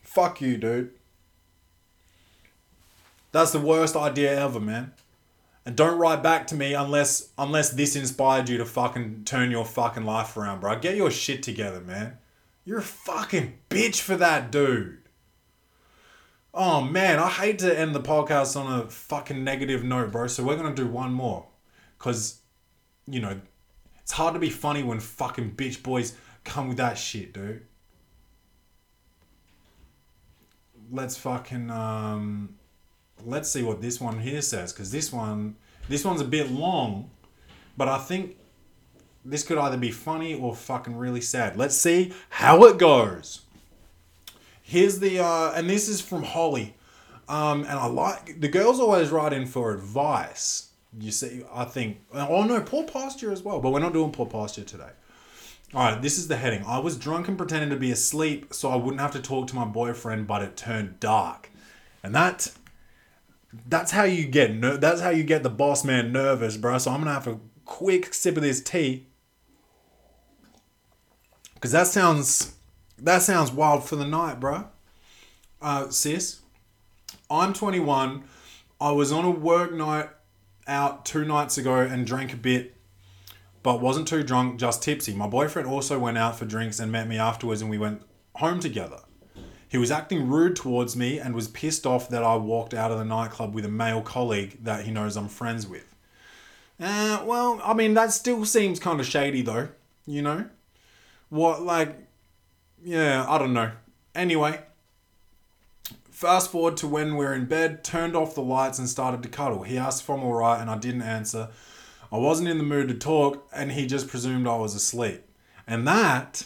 Fuck 0.03 0.40
you, 0.40 0.57
dude. 0.57 0.92
That's 3.33 3.53
the 3.53 3.61
worst 3.61 3.96
idea 3.96 4.40
ever, 4.40 4.59
man. 4.59 4.94
And 5.66 5.77
don't 5.77 5.98
write 5.98 6.22
back 6.22 6.46
to 6.46 6.55
me 6.55 6.72
unless 6.72 7.29
unless 7.37 7.68
this 7.68 7.96
inspired 7.96 8.48
you 8.48 8.57
to 8.57 8.64
fucking 8.64 9.25
turn 9.27 9.51
your 9.51 9.66
fucking 9.66 10.07
life 10.07 10.38
around, 10.38 10.61
bro. 10.61 10.79
Get 10.79 10.96
your 10.96 11.11
shit 11.11 11.42
together, 11.42 11.83
man. 11.83 12.16
You're 12.64 12.79
a 12.79 12.83
fucking 12.83 13.59
bitch 13.68 14.01
for 14.01 14.16
that, 14.16 14.51
dude. 14.51 14.96
Oh 16.55 16.81
man, 16.81 17.18
I 17.18 17.29
hate 17.29 17.59
to 17.59 17.79
end 17.79 17.94
the 17.94 18.01
podcast 18.01 18.59
on 18.59 18.81
a 18.81 18.88
fucking 18.88 19.44
negative 19.44 19.85
note, 19.85 20.12
bro. 20.12 20.29
So 20.29 20.44
we're 20.44 20.57
gonna 20.57 20.75
do 20.75 20.87
one 20.87 21.12
more, 21.12 21.44
cause 21.98 22.40
you 23.07 23.20
know 23.20 23.38
it's 24.01 24.12
hard 24.12 24.33
to 24.33 24.40
be 24.40 24.48
funny 24.48 24.83
when 24.83 24.98
fucking 24.98 25.57
bitch 25.57 25.83
boys 25.83 26.16
come 26.44 26.68
with 26.68 26.76
that 26.78 26.98
shit, 26.98 27.33
dude. 27.33 27.66
Let's 30.90 31.16
fucking 31.16 31.70
um, 31.70 32.57
let's 33.24 33.50
see 33.50 33.62
what 33.62 33.81
this 33.81 34.00
one 34.00 34.18
here 34.18 34.42
says, 34.42 34.72
cause 34.72 34.90
this 34.90 35.12
one 35.12 35.57
this 35.88 36.05
one's 36.05 36.20
a 36.20 36.26
bit 36.26 36.50
long, 36.50 37.11
but 37.76 37.88
I 37.88 37.98
think 37.98 38.37
this 39.24 39.44
could 39.44 39.59
either 39.59 39.76
be 39.76 39.90
funny 39.90 40.35
or 40.35 40.55
fucking 40.55 40.96
really 40.96 41.20
sad. 41.20 41.57
Let's 41.57 41.76
see 41.76 42.12
how 42.28 42.64
it 42.64 42.78
goes. 42.78 43.42
Here's 44.62 44.98
the 44.98 45.20
uh, 45.20 45.52
and 45.52 45.68
this 45.68 45.88
is 45.88 46.00
from 46.00 46.22
Holly, 46.22 46.74
um, 47.28 47.61
and 47.61 47.78
I 47.78 47.87
like 47.87 48.40
the 48.40 48.48
girls 48.48 48.81
always 48.81 49.11
write 49.11 49.33
in 49.33 49.46
for 49.46 49.72
advice. 49.72 50.70
You 50.98 51.11
see, 51.11 51.42
I 51.52 51.64
think 51.64 52.00
oh 52.12 52.44
no, 52.44 52.61
poor 52.61 52.85
posture 52.85 53.33
as 53.33 53.42
well, 53.42 53.61
but 53.61 53.72
we're 53.72 53.81
not 53.81 53.92
doing 53.92 54.12
poor 54.12 54.26
posture 54.26 54.64
today. 54.64 54.90
All 55.74 55.82
right, 55.82 56.02
this 56.02 56.18
is 56.18 56.28
the 56.28 56.37
heading. 56.37 56.64
I 56.66 56.78
was 56.78 56.98
drunk 56.98 57.28
and 57.28 57.38
pretending 57.38 57.70
to 57.70 57.76
be 57.76 57.90
asleep 57.90 58.52
so 58.52 58.68
I 58.68 58.76
wouldn't 58.76 59.00
have 59.00 59.12
to 59.12 59.20
talk 59.22 59.46
to 59.48 59.54
my 59.54 59.64
boyfriend, 59.64 60.26
but 60.26 60.42
it 60.42 60.54
turned 60.54 61.00
dark, 61.00 61.50
and 62.02 62.14
that 62.14 62.52
that's 63.66 63.92
how 63.92 64.04
you 64.04 64.26
get 64.26 64.54
ner- 64.54 64.76
that's 64.76 65.00
how 65.00 65.08
you 65.08 65.24
get 65.24 65.42
the 65.42 65.50
boss 65.50 65.82
man 65.82 66.12
nervous, 66.12 66.58
bro. 66.58 66.76
So 66.76 66.90
I'm 66.90 67.00
gonna 67.00 67.14
have 67.14 67.26
a 67.26 67.40
quick 67.64 68.12
sip 68.12 68.37
of 68.37 68.42
this 68.42 68.61
tea 68.62 69.06
because 71.54 71.72
that 71.72 71.87
sounds 71.87 72.54
that 72.98 73.22
sounds 73.22 73.50
wild 73.50 73.88
for 73.88 73.96
the 73.96 74.06
night, 74.06 74.40
bro. 74.40 74.66
Uh, 75.62 75.88
sis, 75.88 76.40
I'm 77.30 77.54
21. 77.54 78.24
I 78.78 78.90
was 78.90 79.11
on 79.11 79.24
a 79.24 79.30
work 79.30 79.72
night 79.72 80.11
out 80.66 81.06
two 81.06 81.24
nights 81.24 81.56
ago 81.56 81.76
and 81.76 82.06
drank 82.06 82.35
a 82.35 82.37
bit, 82.37 82.76
but 83.62 83.81
wasn't 83.81 84.09
too 84.09 84.22
drunk, 84.22 84.59
just 84.59 84.83
tipsy. 84.83 85.14
My 85.14 85.27
boyfriend 85.27 85.68
also 85.68 85.98
went 85.98 86.18
out 86.18 86.38
for 86.38 86.44
drinks 86.44 86.81
and 86.81 86.90
met 86.90 87.09
me 87.09 87.18
afterwards, 87.18 87.61
and 87.61 87.70
we 87.70 87.79
went 87.79 88.03
home 88.37 88.61
together. 88.61 89.01
He 89.68 89.79
was 89.79 89.90
acting 89.90 90.29
rude 90.29 90.57
towards 90.57 90.96
me 90.96 91.18
and 91.18 91.35
was 91.35 91.48
pissed 91.48 91.87
off 91.87 92.09
that 92.11 92.22
I 92.22 92.37
walked 92.37 92.75
out 92.75 92.90
of 92.90 92.98
the 92.98 93.05
nightclub 93.05 93.55
with 93.55 93.64
a 93.64 93.70
male 93.70 94.03
colleague 94.03 94.59
that 94.64 94.85
he 94.85 94.90
knows 94.90 95.16
I'm 95.16 95.29
friends 95.29 95.66
with. 95.66 95.94
Uh, 96.79 97.22
well, 97.25 97.61
I 97.64 97.72
mean, 97.72 97.94
that 97.94 98.12
still 98.12 98.44
seems 98.44 98.81
kind 98.81 99.01
of 99.01 99.07
shady, 99.07 99.40
though, 99.40 99.68
you 100.05 100.20
know? 100.20 100.46
What, 101.31 101.62
like, 101.62 101.96
yeah, 102.85 103.25
I 103.29 103.38
don't 103.38 103.55
know. 103.55 103.70
Anyway, 104.14 104.61
fast 106.11 106.51
forward 106.51 106.77
to 106.79 106.88
when 106.88 107.16
we're 107.16 107.33
in 107.33 107.46
bed, 107.46 107.83
turned 107.83 108.14
off 108.14 108.35
the 108.35 108.42
lights 108.42 108.79
and 108.79 108.88
started 108.88 109.22
to 109.22 109.29
cuddle. 109.29 109.62
He 109.62 109.79
asked 109.79 110.03
if 110.03 110.11
I'm 110.11 110.22
alright 110.22 110.61
and 110.61 110.68
I 110.68 110.77
didn't 110.77 111.03
answer. 111.03 111.48
I 112.12 112.18
wasn't 112.18 112.48
in 112.51 112.59
the 112.59 112.64
mood 112.64 112.88
to 112.88 112.94
talk 112.94 113.48
and 113.53 113.72
he 113.72 113.87
just 113.87 114.09
presumed 114.09 114.46
I 114.46 114.57
was 114.57 114.75
asleep. 114.75 115.25
And 115.66 115.88
that 115.88 116.44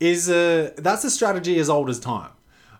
is 0.00 0.28
a 0.28 0.72
that's 0.76 1.04
a 1.04 1.10
strategy 1.10 1.58
as 1.58 1.70
old 1.70 1.88
as 1.88 2.00
time. 2.00 2.32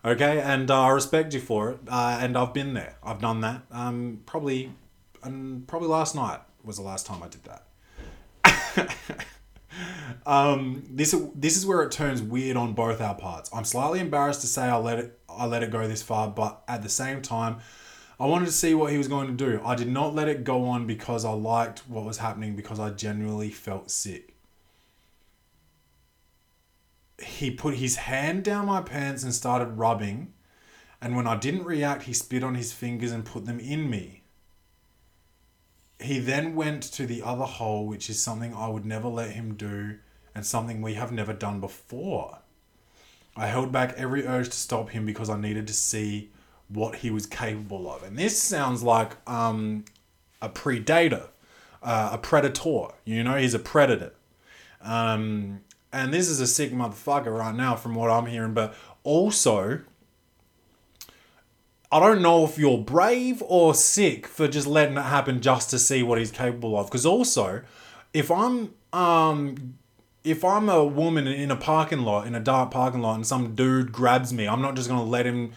Okay, 0.03 0.41
and 0.41 0.69
uh, 0.71 0.81
I 0.81 0.89
respect 0.89 1.33
you 1.33 1.39
for 1.39 1.71
it. 1.71 1.79
Uh, 1.87 2.17
and 2.19 2.35
I've 2.35 2.53
been 2.53 2.73
there. 2.73 2.97
I've 3.03 3.21
done 3.21 3.41
that. 3.41 3.61
Um, 3.71 4.21
probably, 4.25 4.71
um, 5.21 5.63
probably 5.67 5.89
last 5.89 6.15
night 6.15 6.39
was 6.63 6.77
the 6.77 6.81
last 6.81 7.05
time 7.05 7.21
I 7.21 7.27
did 7.27 7.43
that. 7.43 8.97
um, 10.25 10.83
this 10.89 11.15
this 11.35 11.55
is 11.55 11.67
where 11.67 11.83
it 11.83 11.91
turns 11.91 12.21
weird 12.21 12.57
on 12.57 12.73
both 12.73 12.99
our 12.99 13.13
parts. 13.13 13.51
I'm 13.53 13.63
slightly 13.63 13.99
embarrassed 13.99 14.41
to 14.41 14.47
say 14.47 14.63
I 14.63 14.77
let 14.77 14.97
it 14.97 15.19
I 15.29 15.45
let 15.45 15.61
it 15.61 15.69
go 15.69 15.87
this 15.87 16.01
far, 16.01 16.27
but 16.29 16.63
at 16.67 16.81
the 16.81 16.89
same 16.89 17.21
time, 17.21 17.57
I 18.21 18.25
wanted 18.25 18.45
to 18.45 18.51
see 18.51 18.75
what 18.75 18.91
he 18.91 18.99
was 18.99 19.07
going 19.07 19.25
to 19.25 19.33
do. 19.33 19.59
I 19.65 19.73
did 19.73 19.87
not 19.87 20.13
let 20.13 20.27
it 20.27 20.43
go 20.43 20.65
on 20.65 20.85
because 20.85 21.25
I 21.25 21.31
liked 21.31 21.79
what 21.89 22.05
was 22.05 22.19
happening 22.19 22.55
because 22.55 22.79
I 22.79 22.91
genuinely 22.91 23.49
felt 23.49 23.89
sick. 23.89 24.35
He 27.17 27.49
put 27.49 27.77
his 27.77 27.95
hand 27.95 28.43
down 28.43 28.67
my 28.67 28.83
pants 28.83 29.23
and 29.23 29.33
started 29.33 29.79
rubbing, 29.79 30.33
and 31.01 31.15
when 31.15 31.25
I 31.25 31.35
didn't 31.35 31.63
react, 31.63 32.03
he 32.03 32.13
spit 32.13 32.43
on 32.43 32.53
his 32.53 32.71
fingers 32.71 33.11
and 33.11 33.25
put 33.25 33.47
them 33.47 33.59
in 33.59 33.89
me. 33.89 34.21
He 35.99 36.19
then 36.19 36.53
went 36.53 36.83
to 36.83 37.07
the 37.07 37.23
other 37.23 37.45
hole, 37.45 37.87
which 37.87 38.07
is 38.07 38.21
something 38.21 38.53
I 38.53 38.67
would 38.67 38.85
never 38.85 39.07
let 39.07 39.31
him 39.31 39.55
do 39.55 39.97
and 40.35 40.45
something 40.45 40.79
we 40.79 40.93
have 40.93 41.11
never 41.11 41.33
done 41.33 41.59
before. 41.59 42.37
I 43.35 43.47
held 43.47 43.71
back 43.71 43.95
every 43.97 44.27
urge 44.27 44.49
to 44.49 44.55
stop 44.55 44.91
him 44.91 45.07
because 45.07 45.31
I 45.31 45.39
needed 45.39 45.65
to 45.65 45.73
see 45.73 46.29
what 46.73 46.97
he 46.97 47.11
was 47.11 47.25
capable 47.25 47.91
of. 47.91 48.03
And 48.03 48.17
this 48.17 48.41
sounds 48.41 48.83
like 48.83 49.17
um, 49.29 49.85
a 50.41 50.49
predator, 50.49 51.27
uh, 51.83 52.09
a 52.13 52.17
predator. 52.17 52.87
You 53.05 53.23
know, 53.23 53.35
he's 53.35 53.53
a 53.53 53.59
predator. 53.59 54.13
Um, 54.81 55.61
and 55.93 56.13
this 56.13 56.29
is 56.29 56.39
a 56.39 56.47
sick 56.47 56.71
motherfucker 56.71 57.37
right 57.37 57.55
now, 57.55 57.75
from 57.75 57.95
what 57.95 58.09
I'm 58.09 58.25
hearing. 58.25 58.53
But 58.53 58.73
also, 59.03 59.81
I 61.91 61.99
don't 61.99 62.21
know 62.21 62.45
if 62.45 62.57
you're 62.57 62.77
brave 62.77 63.43
or 63.45 63.73
sick 63.73 64.25
for 64.25 64.47
just 64.47 64.65
letting 64.65 64.97
it 64.97 65.01
happen 65.01 65.41
just 65.41 65.69
to 65.71 65.79
see 65.79 66.01
what 66.03 66.17
he's 66.17 66.31
capable 66.31 66.77
of. 66.77 66.87
Because 66.87 67.05
also, 67.05 67.61
if 68.13 68.31
I'm 68.31 68.73
um 68.93 69.75
if 70.23 70.45
I'm 70.45 70.69
a 70.69 70.85
woman 70.85 71.27
in 71.27 71.49
a 71.51 71.55
parking 71.55 72.01
lot 72.01 72.27
in 72.27 72.35
a 72.35 72.39
dark 72.39 72.71
parking 72.71 73.01
lot 73.01 73.15
and 73.15 73.27
some 73.27 73.55
dude 73.55 73.91
grabs 73.91 74.31
me, 74.31 74.47
I'm 74.47 74.61
not 74.61 74.75
just 74.75 74.87
gonna 74.87 75.03
let 75.03 75.25
him 75.25 75.51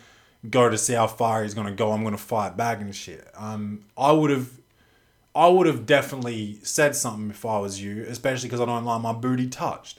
go 0.49 0.69
to 0.69 0.79
see 0.79 0.95
how 0.95 1.07
far 1.07 1.43
he's 1.43 1.55
gonna 1.55 1.73
go. 1.73 1.93
I'm 1.93 2.05
gonna 2.05 2.19
fight 2.19 2.57
back 2.57 2.81
and 2.81 2.95
shit. 2.95 3.27
Um, 3.35 3.85
I 3.97 4.13
would 4.13 4.31
have. 4.31 4.51
I 5.37 5.49
would 5.49 5.67
have 5.67 5.85
definitely 5.85 6.61
said 6.63 6.95
something 6.95 7.31
if 7.31 7.45
I 7.45 7.59
was 7.59 7.83
you, 7.83 8.05
especially 8.05 8.49
because 8.49 8.61
I 8.61 8.67
don't 8.67 8.85
like 8.85 9.03
my 9.03 9.13
booty 9.13 9.49
touched. 9.49 9.99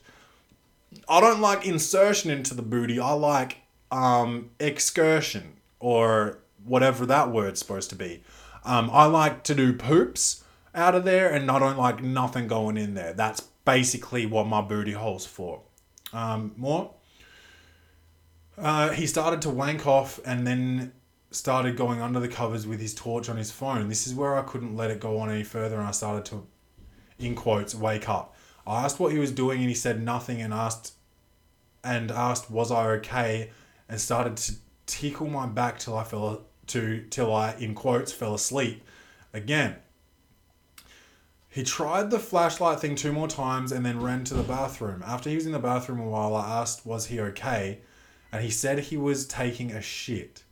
I 1.10 1.20
don't 1.20 1.42
like 1.42 1.66
insertion 1.66 2.32
into 2.32 2.54
the 2.54 2.62
booty. 2.62 3.02
I 3.02 3.12
like 3.12 3.58
um, 3.92 4.52
excursion 4.60 5.58
or 5.82 6.40
whatever 6.64 7.06
that 7.06 7.32
word's 7.32 7.60
supposed 7.60 7.90
to 7.90 7.98
be. 7.98 8.24
Um, 8.64 8.90
I 8.92 9.06
like 9.06 9.44
to 9.44 9.56
do 9.56 9.74
poops 9.74 10.44
out 10.74 10.96
of 10.96 11.04
there, 11.04 11.30
and 11.30 11.52
I 11.52 11.60
don't 11.60 11.78
like 11.78 12.02
nothing 12.02 12.48
going 12.48 12.78
in 12.78 12.94
there. 12.94 13.14
That's 13.14 13.42
basically 13.42 14.26
what 14.26 14.48
my 14.48 14.62
booty 14.62 14.94
hole's 14.94 15.26
for. 15.26 15.62
Um, 16.14 16.54
more. 16.58 16.94
Uh, 18.58 18.90
he 18.90 19.06
started 19.06 19.42
to 19.42 19.50
wank 19.50 19.86
off 19.86 20.20
and 20.26 20.48
then 20.48 20.94
started 21.32 21.76
going 21.76 22.02
under 22.02 22.20
the 22.20 22.28
covers 22.28 22.66
with 22.66 22.80
his 22.80 22.96
torch 22.96 23.28
on 23.30 23.38
his 23.38 23.52
phone. 23.52 23.90
This 23.90 24.08
is 24.08 24.16
where 24.16 24.38
I 24.38 24.42
couldn't 24.44 24.76
let 24.76 24.92
it 24.92 25.00
go 25.00 25.20
on 25.20 25.30
any 25.30 25.44
further, 25.44 25.78
and 25.78 25.88
I 25.88 25.92
started 25.92 26.26
to, 26.26 26.48
in 27.20 27.36
quotes, 27.36 27.76
wake 27.76 28.08
up. 28.08 28.36
I 28.66 28.84
asked 28.84 29.00
what 29.00 29.12
he 29.12 29.20
was 29.20 29.32
doing, 29.32 29.60
and 29.60 29.70
he 29.70 29.76
said 29.76 30.02
nothing, 30.02 30.42
and 30.42 30.54
asked, 30.54 30.94
and 31.84 32.10
asked 32.12 32.50
was 32.50 32.72
I 32.72 32.88
okay, 32.92 33.52
and 33.90 34.00
started 34.00 34.38
to 34.38 34.56
tickle 34.86 35.28
my 35.28 35.46
back 35.46 35.78
till 35.78 35.98
I 35.98 36.04
fell 36.04 36.46
to 36.68 37.06
till 37.10 37.34
I, 37.34 37.56
in 37.60 37.76
quotes, 37.76 38.12
fell 38.12 38.34
asleep. 38.34 38.84
Again. 39.34 39.76
He 41.50 41.64
tried 41.64 42.12
the 42.12 42.20
flashlight 42.20 42.82
thing 42.82 42.96
two 42.96 43.14
more 43.14 43.30
times 43.30 43.72
and 43.72 43.86
then 43.86 44.02
ran 44.02 44.26
to 44.26 44.34
the 44.34 44.44
bathroom. 44.44 45.02
After 45.08 45.30
he 45.30 45.38
was 45.38 45.46
in 45.46 45.54
the 45.54 45.60
bathroom 45.60 46.02
a 46.02 46.10
while, 46.10 46.36
I 46.36 46.60
asked 46.60 46.86
was 46.86 47.06
he 47.06 47.22
okay, 47.22 47.80
and 48.36 48.44
he 48.44 48.52
said 48.52 48.78
he 48.78 48.98
was 48.98 49.26
taking 49.26 49.72
a 49.72 49.82
shit. 49.82 50.44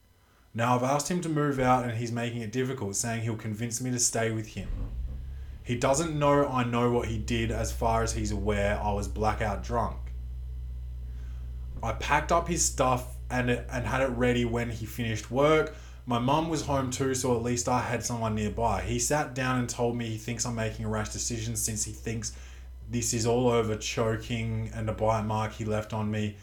Now 0.53 0.75
I've 0.75 0.83
asked 0.83 1.11
him 1.11 1.19
to 1.19 1.27
move 1.27 1.59
out 1.59 1.83
and 1.83 1.97
he's 1.97 2.13
making 2.13 2.41
it 2.41 2.53
difficult, 2.53 2.95
saying 2.95 3.23
he'll 3.23 3.35
convince 3.35 3.81
me 3.81 3.91
to 3.91 3.99
stay 3.99 4.31
with 4.31 4.47
him. 4.47 4.69
He 5.63 5.75
doesn't 5.75 6.17
know 6.17 6.47
I 6.47 6.63
know 6.63 6.91
what 6.91 7.09
he 7.09 7.17
did 7.17 7.51
as 7.51 7.73
far 7.73 8.01
as 8.01 8.13
he's 8.13 8.31
aware 8.31 8.79
I 8.81 8.93
was 8.93 9.09
blackout 9.09 9.63
drunk. 9.63 9.97
I 11.83 11.91
packed 11.91 12.31
up 12.31 12.47
his 12.47 12.63
stuff 12.63 13.17
and 13.29 13.49
and 13.49 13.85
had 13.85 14.01
it 14.01 14.11
ready 14.11 14.45
when 14.45 14.69
he 14.69 14.85
finished 14.85 15.29
work. 15.29 15.75
My 16.05 16.19
mum 16.19 16.47
was 16.47 16.65
home 16.65 16.89
too, 16.89 17.13
so 17.15 17.35
at 17.35 17.43
least 17.43 17.67
I 17.67 17.81
had 17.81 18.05
someone 18.05 18.35
nearby. 18.35 18.81
He 18.81 18.97
sat 18.97 19.35
down 19.35 19.59
and 19.59 19.67
told 19.67 19.97
me 19.97 20.05
he 20.05 20.17
thinks 20.17 20.45
I'm 20.45 20.55
making 20.55 20.85
a 20.85 20.89
rash 20.89 21.09
decision 21.09 21.57
since 21.57 21.83
he 21.83 21.91
thinks 21.91 22.31
this 22.89 23.13
is 23.13 23.25
all 23.25 23.49
over 23.49 23.75
choking 23.75 24.71
and 24.73 24.89
a 24.89 24.93
bite 24.93 25.25
mark 25.25 25.51
he 25.51 25.65
left 25.65 25.91
on 25.91 26.09
me. 26.09 26.37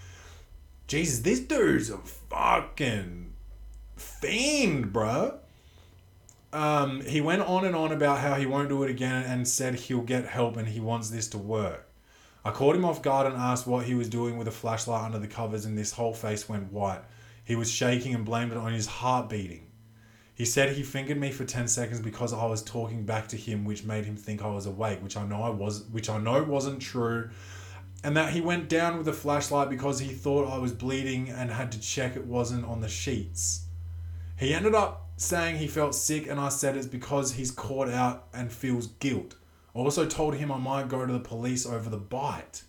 Jesus, 0.91 1.21
this 1.21 1.39
dude's 1.39 1.89
a 1.89 1.99
fucking 1.99 3.33
fiend, 3.95 4.93
bruh. 4.93 5.37
Um, 6.53 7.03
he 7.03 7.21
went 7.21 7.43
on 7.43 7.65
and 7.65 7.77
on 7.77 7.93
about 7.93 8.19
how 8.19 8.35
he 8.35 8.45
won't 8.45 8.69
do 8.69 8.83
it 8.83 8.91
again 8.91 9.23
and 9.23 9.47
said 9.47 9.77
he'll 9.77 10.01
get 10.01 10.27
help 10.27 10.57
and 10.57 10.67
he 10.67 10.81
wants 10.81 11.09
this 11.09 11.29
to 11.29 11.39
work. 11.39 11.89
I 12.45 12.51
caught 12.51 12.75
him 12.75 12.85
off 12.85 13.03
guard 13.03 13.29
and 13.29 13.37
asked 13.37 13.69
what 13.69 13.85
he 13.87 13.95
was 13.95 14.09
doing 14.09 14.37
with 14.37 14.49
a 14.49 14.51
flashlight 14.51 15.05
under 15.05 15.21
the 15.21 15.29
covers, 15.29 15.65
and 15.65 15.79
this 15.79 15.93
whole 15.93 16.13
face 16.13 16.49
went 16.49 16.73
white. 16.73 17.03
He 17.45 17.55
was 17.55 17.71
shaking 17.71 18.13
and 18.13 18.25
blamed 18.25 18.51
it 18.51 18.59
on 18.59 18.73
his 18.73 18.89
heart 18.89 19.29
beating. 19.29 19.69
He 20.35 20.45
said 20.45 20.73
he 20.73 20.83
fingered 20.83 21.21
me 21.21 21.31
for 21.31 21.45
10 21.45 21.69
seconds 21.69 22.01
because 22.01 22.33
I 22.33 22.47
was 22.47 22.65
talking 22.65 23.05
back 23.05 23.29
to 23.29 23.37
him, 23.37 23.65
which 23.65 23.85
made 23.85 24.07
him 24.07 24.17
think 24.17 24.43
I 24.43 24.49
was 24.49 24.67
awake, 24.67 25.05
which 25.05 25.17
I 25.17 25.25
know 25.25 25.41
I 25.45 25.51
was, 25.51 25.85
which 25.93 26.11
I 26.11 26.19
know 26.19 26.43
wasn't 26.43 26.83
true. 26.83 27.31
And 28.03 28.17
that 28.17 28.33
he 28.33 28.41
went 28.41 28.69
down 28.69 28.97
with 28.97 29.09
a 29.09 29.13
flashlight 29.13 29.69
because 29.69 30.01
he 30.01 30.15
thought 30.15 30.51
I 30.51 30.59
was 30.59 30.73
bleeding 30.73 31.29
and 31.29 31.51
had 31.51 31.71
to 31.73 31.81
check 31.81 32.17
it 32.17 32.25
wasn't 32.25 32.65
on 32.65 32.81
the 32.81 32.89
sheets. 32.89 33.67
He 34.39 34.55
ended 34.55 34.75
up 34.75 35.11
saying 35.19 35.57
he 35.57 35.67
felt 35.67 35.95
sick, 35.95 36.27
and 36.27 36.41
I 36.41 36.49
said 36.49 36.77
it's 36.77 36.87
because 36.87 37.35
he's 37.35 37.51
caught 37.51 37.91
out 37.91 38.29
and 38.33 38.51
feels 38.51 38.87
guilt. 38.87 39.35
I 39.75 39.81
also 39.81 40.07
told 40.07 40.37
him 40.37 40.51
I 40.51 40.57
might 40.57 40.89
go 40.89 41.05
to 41.05 41.13
the 41.13 41.21
police 41.21 41.67
over 41.67 41.91
the 41.91 41.99
bite. 41.99 42.63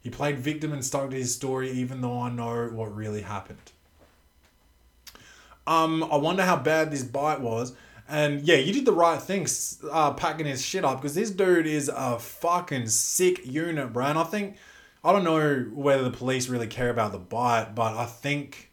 He 0.00 0.08
played 0.08 0.38
victim 0.38 0.72
and 0.72 0.84
stuck 0.84 1.10
to 1.10 1.16
his 1.16 1.34
story, 1.34 1.70
even 1.72 2.00
though 2.00 2.20
I 2.20 2.30
know 2.30 2.68
what 2.68 2.94
really 2.94 3.22
happened. 3.22 3.72
Um, 5.66 6.04
I 6.04 6.16
wonder 6.16 6.44
how 6.44 6.56
bad 6.56 6.90
this 6.90 7.02
bite 7.02 7.40
was. 7.40 7.74
And 8.08 8.40
yeah, 8.42 8.56
you 8.56 8.72
did 8.72 8.86
the 8.86 8.92
right 8.92 9.20
thing, 9.20 9.46
uh, 9.90 10.14
packing 10.14 10.46
his 10.46 10.64
shit 10.64 10.84
up 10.84 11.00
because 11.00 11.14
this 11.14 11.30
dude 11.30 11.66
is 11.66 11.90
a 11.94 12.18
fucking 12.18 12.88
sick 12.88 13.44
unit, 13.44 13.92
bro. 13.92 14.06
And 14.06 14.18
I 14.18 14.24
think 14.24 14.56
I 15.04 15.12
don't 15.12 15.24
know 15.24 15.66
whether 15.74 16.02
the 16.02 16.10
police 16.10 16.48
really 16.48 16.66
care 16.66 16.88
about 16.88 17.12
the 17.12 17.18
bite, 17.18 17.74
but 17.74 17.96
I 17.96 18.06
think 18.06 18.70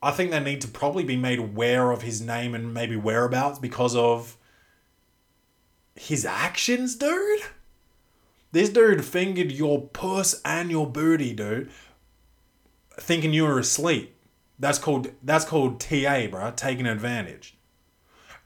I 0.00 0.12
think 0.12 0.30
they 0.30 0.40
need 0.40 0.60
to 0.60 0.68
probably 0.68 1.02
be 1.02 1.16
made 1.16 1.38
aware 1.38 1.90
of 1.90 2.02
his 2.02 2.20
name 2.20 2.54
and 2.54 2.72
maybe 2.72 2.96
whereabouts 2.96 3.58
because 3.58 3.96
of 3.96 4.36
his 5.96 6.24
actions, 6.24 6.94
dude. 6.94 7.40
This 8.52 8.68
dude 8.68 9.04
fingered 9.04 9.50
your 9.50 9.88
puss 9.88 10.40
and 10.44 10.70
your 10.70 10.86
booty, 10.86 11.32
dude, 11.32 11.70
thinking 13.00 13.32
you 13.32 13.44
were 13.44 13.58
asleep. 13.58 14.14
That's 14.60 14.78
called 14.78 15.08
that's 15.22 15.44
called 15.44 15.80
TA, 15.80 16.28
bro, 16.30 16.52
taking 16.54 16.86
advantage. 16.86 17.56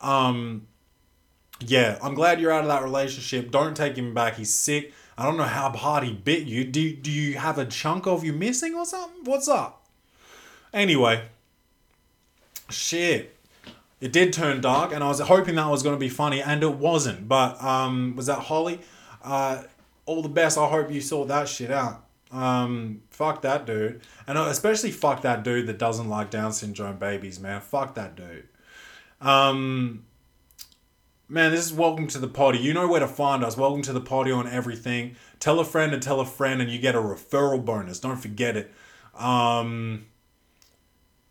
Um 0.01 0.67
yeah, 1.61 1.99
I'm 2.03 2.15
glad 2.15 2.41
you're 2.41 2.53
out 2.53 2.63
of 2.63 2.69
that 2.69 2.83
relationship. 2.83 3.51
Don't 3.51 3.77
take 3.77 3.97
him 3.97 4.15
back. 4.15 4.37
He's 4.37 4.55
sick. 4.55 4.93
I 5.17 5.25
don't 5.25 5.37
know 5.37 5.43
how 5.43 5.71
hard 5.71 6.05
he 6.05 6.13
bit 6.13 6.45
you. 6.45 6.65
Do 6.65 6.95
do 6.95 7.11
you 7.11 7.39
have 7.39 7.59
a 7.59 7.65
chunk 7.65 8.07
of 8.07 8.25
you 8.25 8.33
missing 8.33 8.75
or 8.75 8.87
something? 8.87 9.25
What's 9.25 9.49
up? 9.49 9.85
Anyway, 10.73 11.25
shit. 12.71 13.35
It 14.01 14.13
did 14.13 14.33
turn 14.33 14.61
dark, 14.61 14.93
and 14.93 15.03
I 15.03 15.09
was 15.09 15.19
hoping 15.19 15.57
that 15.57 15.69
was 15.69 15.83
going 15.83 15.97
to 15.97 15.99
be 15.99 16.09
funny, 16.09 16.41
and 16.41 16.63
it 16.63 16.75
wasn't. 16.75 17.27
But 17.27 17.61
um, 17.63 18.15
was 18.15 18.27
that 18.27 18.39
Holly? 18.39 18.79
Uh, 19.25 19.65
all 20.07 20.23
the 20.23 20.29
best. 20.29 20.57
I 20.57 20.69
hope 20.69 20.93
you 20.93 21.01
saw 21.01 21.25
that 21.25 21.49
shit 21.49 21.73
out. 21.73 22.05
Um, 22.31 23.03
fuck 23.11 23.43
that 23.43 23.67
dude, 23.67 24.03
and 24.27 24.39
especially 24.39 24.93
fuck 24.93 25.23
that 25.23 25.43
dude 25.43 25.67
that 25.67 25.79
doesn't 25.79 26.09
like 26.09 26.31
Down 26.31 26.53
syndrome 26.53 26.99
babies, 26.99 27.41
man. 27.41 27.61
Fuck 27.61 27.95
that 27.97 28.15
dude. 28.15 28.47
Um, 29.21 30.05
man, 31.29 31.51
this 31.51 31.67
is 31.67 31.73
welcome 31.73 32.07
to 32.09 32.19
the 32.19 32.29
party. 32.29 32.59
You 32.59 32.73
know 32.73 32.89
where 32.89 33.01
to 33.01 33.09
find 33.09 33.45
us. 33.45 33.57
Welcome 33.57 33.83
to 33.83 33.93
the 33.93 34.01
party 34.01 34.31
on 34.31 34.47
everything. 34.49 35.17
Tell 35.41 35.59
a 35.61 35.65
friend 35.65 35.93
and 35.93 36.03
tell 36.03 36.21
a 36.21 36.27
friend, 36.27 36.61
and 36.61 36.71
you 36.71 36.79
get 36.79 36.95
a 36.95 36.99
referral 36.99 37.65
bonus. 37.65 38.01
Don't 38.01 38.17
forget 38.17 38.57
it. 38.57 38.73
Um, 39.17 40.07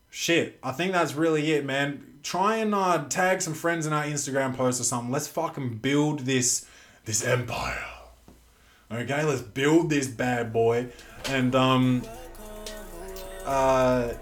shit, 0.09 0.59
I 0.61 0.71
think 0.71 0.91
that's 0.91 1.13
really 1.13 1.51
it, 1.53 1.65
man. 1.65 2.19
Try 2.23 2.57
and 2.57 2.75
uh, 2.75 3.05
tag 3.07 3.41
some 3.41 3.53
friends 3.53 3.85
in 3.85 3.93
our 3.93 4.03
Instagram 4.03 4.55
post 4.55 4.81
or 4.81 4.83
something. 4.83 5.11
Let's 5.11 5.27
fucking 5.27 5.77
build 5.77 6.21
this 6.21 6.65
this 7.05 7.23
empire. 7.23 7.85
Okay, 8.91 9.23
let's 9.23 9.41
build 9.41 9.89
this 9.89 10.07
bad 10.07 10.51
boy. 10.51 10.89
And 11.29 11.55
um 11.55 12.03
uh 13.45 14.13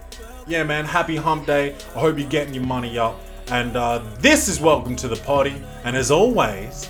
yeah 0.47 0.63
man, 0.63 0.85
happy 0.85 1.15
hump 1.15 1.47
day. 1.47 1.75
I 1.95 1.99
hope 1.99 2.19
you're 2.19 2.29
getting 2.29 2.53
your 2.53 2.63
money 2.63 2.97
up. 2.97 3.19
And 3.51 3.75
uh 3.75 4.01
this 4.19 4.47
is 4.47 4.59
welcome 4.59 4.95
to 4.95 5.07
the 5.07 5.17
party. 5.17 5.61
And 5.83 5.95
as 5.95 6.09
always, 6.09 6.89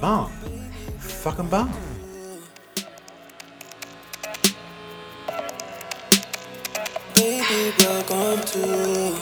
bomb. 0.00 0.30
Fucking 0.98 1.48
bomb. 1.48 1.72
Baby, 7.14 7.72
welcome 7.78 8.44
to. 8.44 9.16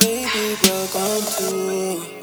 Baby, 0.00 0.56
welcome 0.64 1.24
to. 1.38 2.17